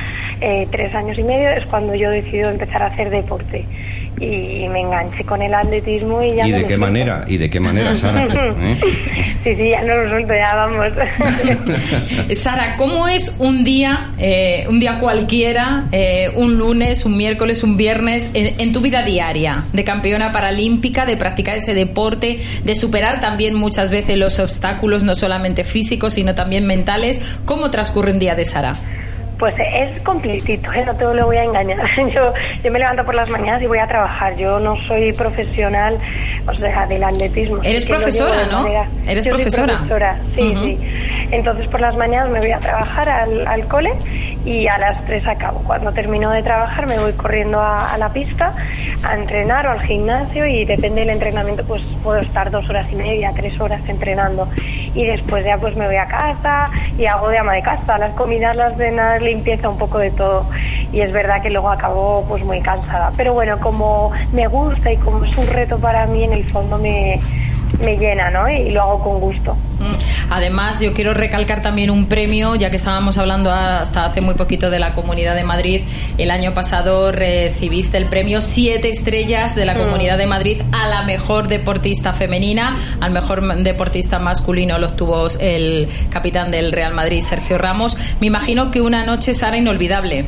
[0.40, 3.66] eh, tres años y medio, es cuando yo decido empezar a hacer deporte
[4.20, 7.24] y me enganché con el atletismo y ya ¿Y de qué manera?
[7.26, 8.26] ¿Y de qué manera, Sara?
[8.60, 8.76] ¿Eh?
[9.42, 10.88] Sí, sí, ya no lo suelto, ya vamos.
[12.32, 17.78] Sara, ¿cómo es un día, eh, un día cualquiera, eh, un lunes, un miércoles, un
[17.78, 23.20] viernes, en, en, tu vida diaria de campeona paralímpica, de practicar ese deporte, de superar
[23.20, 27.40] también muchas veces los obstáculos, no solamente físicos, sino también mentales?
[27.46, 28.74] ¿Cómo transcurre un día de Sara?
[29.40, 30.84] Pues es completito, ¿eh?
[30.84, 31.78] no te lo voy a engañar.
[32.14, 34.36] Yo, yo me levanto por las mañanas y voy a trabajar.
[34.36, 35.98] Yo no soy profesional,
[36.46, 37.62] o sea, del atletismo.
[37.62, 38.66] Eres profesora, ¿no?
[39.08, 39.78] Eres profesora.
[39.78, 40.16] profesora.
[40.34, 40.64] Sí, uh -huh.
[40.64, 40.78] sí.
[41.32, 43.92] Entonces por las mañanas me voy a trabajar al, al, cole
[44.44, 45.60] y a las 3 acabo.
[45.60, 48.54] Cuando termino de trabajar me voy corriendo a, a, la pista
[49.04, 52.96] a entrenar o al gimnasio y depende del entrenamiento pues puedo estar dos horas y
[52.96, 54.48] media, tres horas entrenando.
[54.92, 56.66] Y después ya pues me voy a casa
[56.98, 60.46] y hago de ama de casa, las comidas, las cenas, limpieza, un poco de todo.
[60.92, 63.12] Y es verdad que luego acabo pues muy cansada.
[63.16, 66.78] Pero bueno, como me gusta y como es un reto para mí, en el fondo
[66.78, 67.20] me,
[67.78, 68.48] me llena, ¿no?
[68.48, 69.56] Y lo hago con gusto.
[70.28, 74.70] Además, yo quiero recalcar también un premio, ya que estábamos hablando hasta hace muy poquito
[74.70, 75.82] de la Comunidad de Madrid.
[76.18, 81.02] El año pasado recibiste el premio Siete Estrellas de la Comunidad de Madrid a la
[81.02, 82.76] mejor deportista femenina.
[83.00, 87.96] Al mejor deportista masculino lo obtuvo el capitán del Real Madrid, Sergio Ramos.
[88.20, 90.26] Me imagino que una noche, Sara, inolvidable.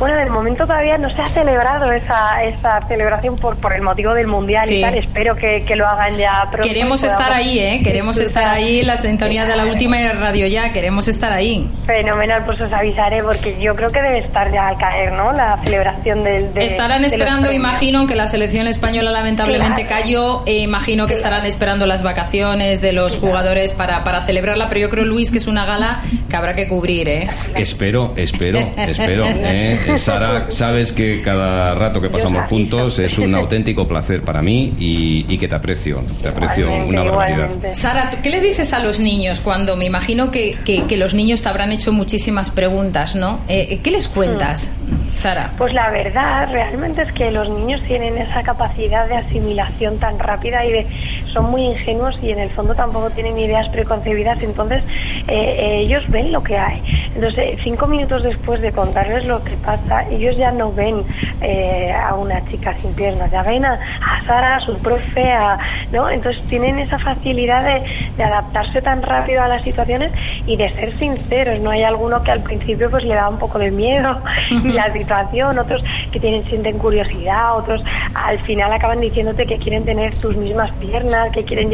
[0.00, 4.14] Bueno, de momento todavía no se ha celebrado esa, esa celebración por, por el motivo
[4.14, 4.78] del Mundial sí.
[4.78, 4.96] y tal.
[4.96, 6.66] Espero que, que, lo hagan ya pronto.
[6.66, 7.82] Queremos estar ahí, ¿eh?
[7.84, 10.72] Queremos estar ahí, la sintonía de la última y Radio Ya.
[10.72, 11.70] Queremos estar ahí.
[11.84, 15.32] Fenomenal, pues os avisaré porque yo creo que debe estar ya al caer, ¿no?
[15.32, 16.54] La celebración del...
[16.54, 20.02] De, estarán esperando, imagino, que la selección española lamentablemente claro.
[20.02, 20.42] cayó.
[20.46, 24.70] E imagino que estarán esperando las vacaciones de los jugadores para, para celebrarla.
[24.70, 27.28] Pero yo creo, Luis, que es una gala que habrá que cubrir, ¿eh?
[27.54, 29.24] Espero, espero, espero.
[29.26, 29.98] ¿eh?
[29.98, 35.26] Sara, sabes que cada rato que pasamos juntos es un auténtico placer para mí y,
[35.28, 37.44] y que te aprecio, te aprecio igualmente, una barbaridad.
[37.46, 37.74] Igualmente.
[37.74, 41.42] Sara, ¿qué le dices a los niños cuando me imagino que, que, que los niños
[41.42, 43.40] te habrán hecho muchísimas preguntas, ¿no?
[43.48, 45.16] Eh, ¿Qué les cuentas, hmm.
[45.16, 45.52] Sara?
[45.58, 50.64] Pues la verdad, realmente es que los niños tienen esa capacidad de asimilación tan rápida
[50.64, 50.86] y de
[51.32, 54.82] son muy ingenuos y en el fondo tampoco tienen ideas preconcebidas, entonces
[55.28, 56.82] eh, eh, ellos ven lo que hay.
[57.14, 61.02] Entonces, cinco minutos después de contarles lo que pasa, ellos ya no ven
[61.40, 65.58] eh, a una chica sin piernas, ya ven a, a Sara, a su profe, a,
[65.92, 66.08] ¿no?
[66.08, 67.82] Entonces tienen esa facilidad de,
[68.16, 70.12] de, adaptarse tan rápido a las situaciones
[70.46, 71.60] y de ser sinceros.
[71.60, 74.20] No hay alguno que al principio pues le da un poco de miedo
[74.64, 77.82] la situación, otros que tienen sienten curiosidad, otros
[78.14, 81.70] al final acaban diciéndote que quieren tener tus mismas piernas, que quieren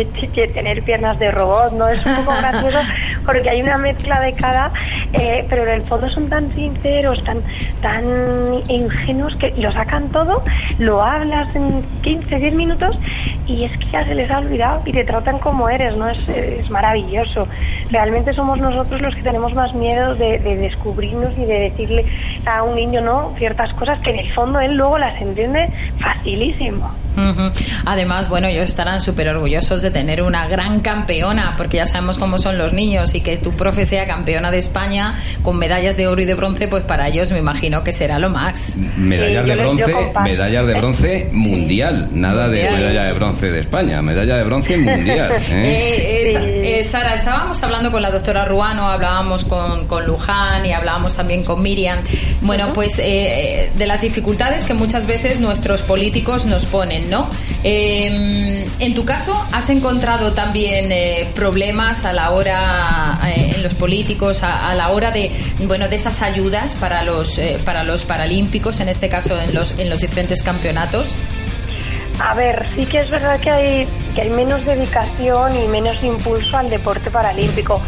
[0.52, 1.88] tener piernas de robot, ¿no?
[1.88, 2.78] Es un poco gracioso
[3.24, 4.72] porque hay una mezcla de cada,
[5.12, 7.42] eh, pero en el fondo son tan sinceros, tan,
[7.80, 8.04] tan
[8.68, 10.42] ingenuos que lo sacan todo,
[10.78, 12.96] lo hablas en 15, 10 minutos
[13.46, 16.08] y es que ya se les ha olvidado y te tratan como eres, ¿no?
[16.08, 17.48] Es, es maravilloso.
[17.90, 22.04] Realmente somos nosotros los que tenemos más miedo de, de, descubrirnos y de decirle
[22.46, 23.34] a un niño, ¿no?
[23.38, 25.68] Ciertas cosas que en el fondo él luego las entiende
[26.00, 26.90] facilísimo.
[27.16, 27.52] Uh -huh.
[27.84, 32.38] Además, bueno, ellos estarán súper orgullosos de tener una gran campeona, porque ya sabemos cómo
[32.38, 36.20] son los niños y que tu profe sea campeona de España con medallas de oro
[36.20, 38.76] y de bronce, pues para ellos me imagino que será lo más.
[38.96, 42.72] Medallas sí, de bronce, medallas de bronce mundial, nada mundial.
[42.72, 45.32] de medalla de bronce de España, medalla de bronce mundial.
[45.50, 46.22] ¿eh?
[46.26, 51.14] Eh, eh, Sara, estábamos hablando con la doctora Ruano, hablábamos con, con Luján y hablábamos
[51.14, 51.98] también con Miriam.
[52.42, 57.05] Bueno, pues de las dificultades que muchas veces nuestros políticos nos ponen.
[57.06, 57.28] ¿No?
[57.64, 63.74] Eh, en tu caso, ¿has encontrado también eh, problemas a la hora eh, en los
[63.74, 65.32] políticos, a, a, la hora de
[65.64, 69.90] bueno de esas ayudas para los para los paralímpicos, en este caso en los en
[69.90, 71.14] los diferentes campeonatos?
[72.18, 76.56] A ver, sí que es verdad que hay que hay menos dedicación y menos impulso
[76.56, 77.82] al deporte paralímpico.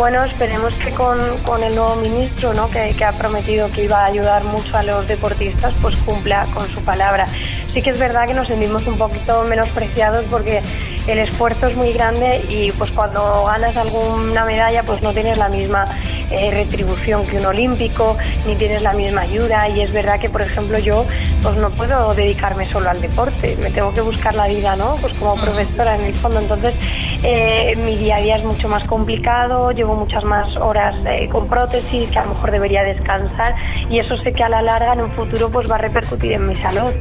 [0.00, 2.70] Bueno, esperemos que con, con el nuevo ministro, ¿no?
[2.70, 6.66] Que, que, ha prometido que iba a ayudar mucho a los deportistas, pues cumpla con
[6.68, 7.26] su palabra.
[7.26, 10.62] sí que es verdad que nos sentimos un poquito menospreciados porque
[11.06, 15.48] el esfuerzo es muy grande y pues cuando ganas alguna medalla pues no tienes la
[15.48, 15.84] misma
[16.30, 20.42] eh, retribución que un olímpico, ni tienes la misma ayuda y es verdad que por
[20.42, 21.04] ejemplo yo
[21.42, 24.96] pues no puedo dedicarme solo al deporte, me tengo que buscar la vida, ¿no?
[25.00, 26.74] Pues como profesora en el fondo, entonces
[27.22, 31.48] eh, mi día a día es mucho más complicado, llevo muchas más horas eh, con
[31.48, 33.54] prótesis que a lo mejor debería descansar
[33.88, 36.46] y eso sé que a la larga en un futuro pues va a repercutir en
[36.46, 36.92] mi salud.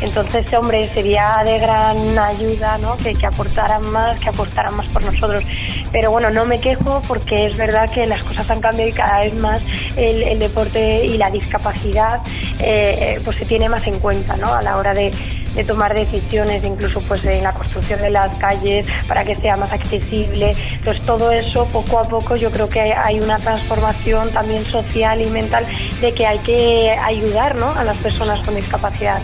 [0.00, 2.96] Entonces, hombre, sería de gran ayuda, ¿no?
[2.96, 5.44] Que, que aportaran más, que apostaran más por nosotros.
[5.92, 9.20] Pero bueno, no me quejo porque es verdad que las cosas han cambiado y cada
[9.20, 9.60] vez más
[9.96, 12.20] el, el deporte y la discapacidad
[12.58, 14.52] eh, pues se tiene más en cuenta, ¿no?
[14.52, 15.10] A la hora de,
[15.54, 19.72] de tomar decisiones, incluso pues en la construcción de las calles para que sea más
[19.72, 20.50] accesible.
[20.72, 25.30] Entonces todo eso poco a poco yo creo que hay una transformación también social y
[25.30, 25.64] mental
[26.00, 27.70] de que hay que ayudar ¿no?
[27.72, 29.22] a las personas con discapacidad.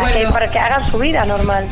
[0.00, 0.18] Para.
[0.18, 1.66] Que, para que hagan su vida normal.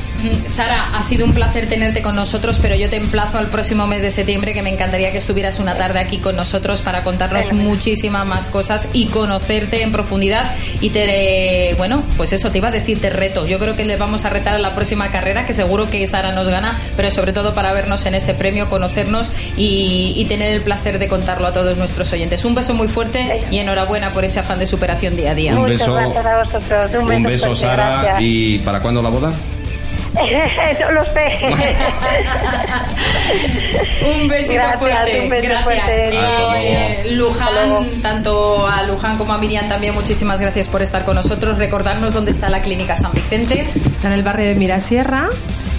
[0.46, 4.02] Sara, ha sido un placer tenerte con nosotros, pero yo te emplazo al próximo mes
[4.02, 8.26] de septiembre que me encantaría que estuvieras una tarde aquí con nosotros para contarnos muchísimas
[8.26, 13.00] más cosas y conocerte en profundidad y te, bueno, pues eso te iba a decir,
[13.00, 13.46] te reto.
[13.46, 16.32] Yo creo que le vamos a retar a la próxima carrera, que seguro que Sara
[16.32, 20.60] nos gana, pero sobre todo para vernos en ese premio, conocernos y, y tener el
[20.60, 22.44] placer de contarlo a todos nuestros oyentes.
[22.44, 25.52] Un beso muy fuerte y enhorabuena por ese afán de superación día a día.
[25.52, 25.94] Un Muchas beso.
[25.94, 26.92] gracias a vosotros.
[26.94, 28.02] Un, Un beso, beso, fuerte, Sara.
[28.08, 28.22] Gracias.
[28.22, 29.30] ¿Y para cuándo la boda?
[30.80, 31.38] no lo sé.
[34.10, 35.20] Un besito Gracias, fuerte.
[35.20, 35.64] un beso gracias.
[35.64, 36.14] fuerte.
[36.14, 36.54] Y, Hasta luego.
[36.56, 41.58] eh, Luján, tanto a Luján como a Miriam también, muchísimas gracias por estar con nosotros.
[41.58, 43.70] Recordarnos dónde está la clínica San Vicente.
[43.90, 45.28] Está en el barrio de Mirasierra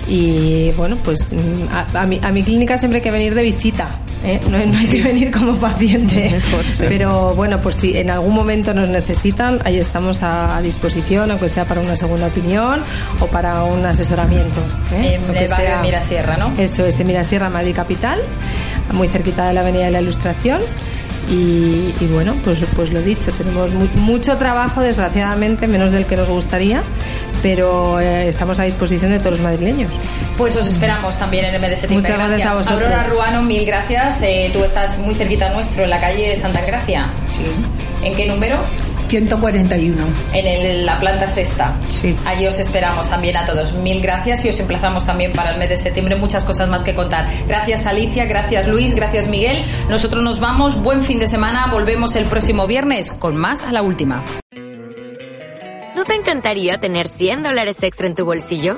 [0.09, 3.43] y bueno, pues mm, a, a mi, a mi clínica siempre hay que venir de
[3.43, 3.89] visita.
[4.23, 4.39] ¿eh?
[4.49, 6.39] No, no hay que venir como paciente.
[6.79, 11.49] Pero bueno, pues si en algún momento nos necesitan, ahí estamos a, a disposición, aunque
[11.49, 12.81] sea para una segunda opinión
[13.19, 14.59] o para un asesoramiento.
[14.93, 15.19] ¿eh?
[15.21, 15.77] En el barrio sea.
[15.77, 16.53] de Mirasierra, ¿no?
[16.57, 18.21] Eso es, en Mirasierra, Madrid Capital,
[18.93, 20.59] muy cerquita de la Avenida de la Ilustración.
[21.29, 26.15] Y, y bueno, pues, pues lo dicho, tenemos mu- mucho trabajo, desgraciadamente, menos del que
[26.15, 26.81] nos gustaría,
[27.43, 29.91] pero eh, estamos a disposición de todos los madrileños.
[30.37, 32.11] Pues os esperamos también en septiembre.
[32.13, 32.81] Muchas gracias a vosotros.
[32.83, 34.21] Aurora Ruano, mil gracias.
[34.23, 37.11] Eh, tú estás muy cerquita nuestro, en la calle Santa Gracia.
[37.29, 37.43] Sí.
[38.03, 38.57] ¿En qué número?
[39.09, 40.05] 141.
[40.33, 41.73] En el- la planta sexta.
[41.87, 42.15] Sí.
[42.25, 43.73] Allí os esperamos también a todos.
[43.73, 46.15] Mil gracias y os emplazamos también para el mes de septiembre.
[46.15, 47.27] Muchas cosas más que contar.
[47.47, 49.63] Gracias Alicia, gracias Luis, gracias Miguel.
[49.89, 50.79] Nosotros nos vamos.
[50.81, 51.67] Buen fin de semana.
[51.71, 54.23] Volvemos el próximo viernes con más a la última.
[55.95, 58.77] ¿No te encantaría tener 100 dólares extra en tu bolsillo?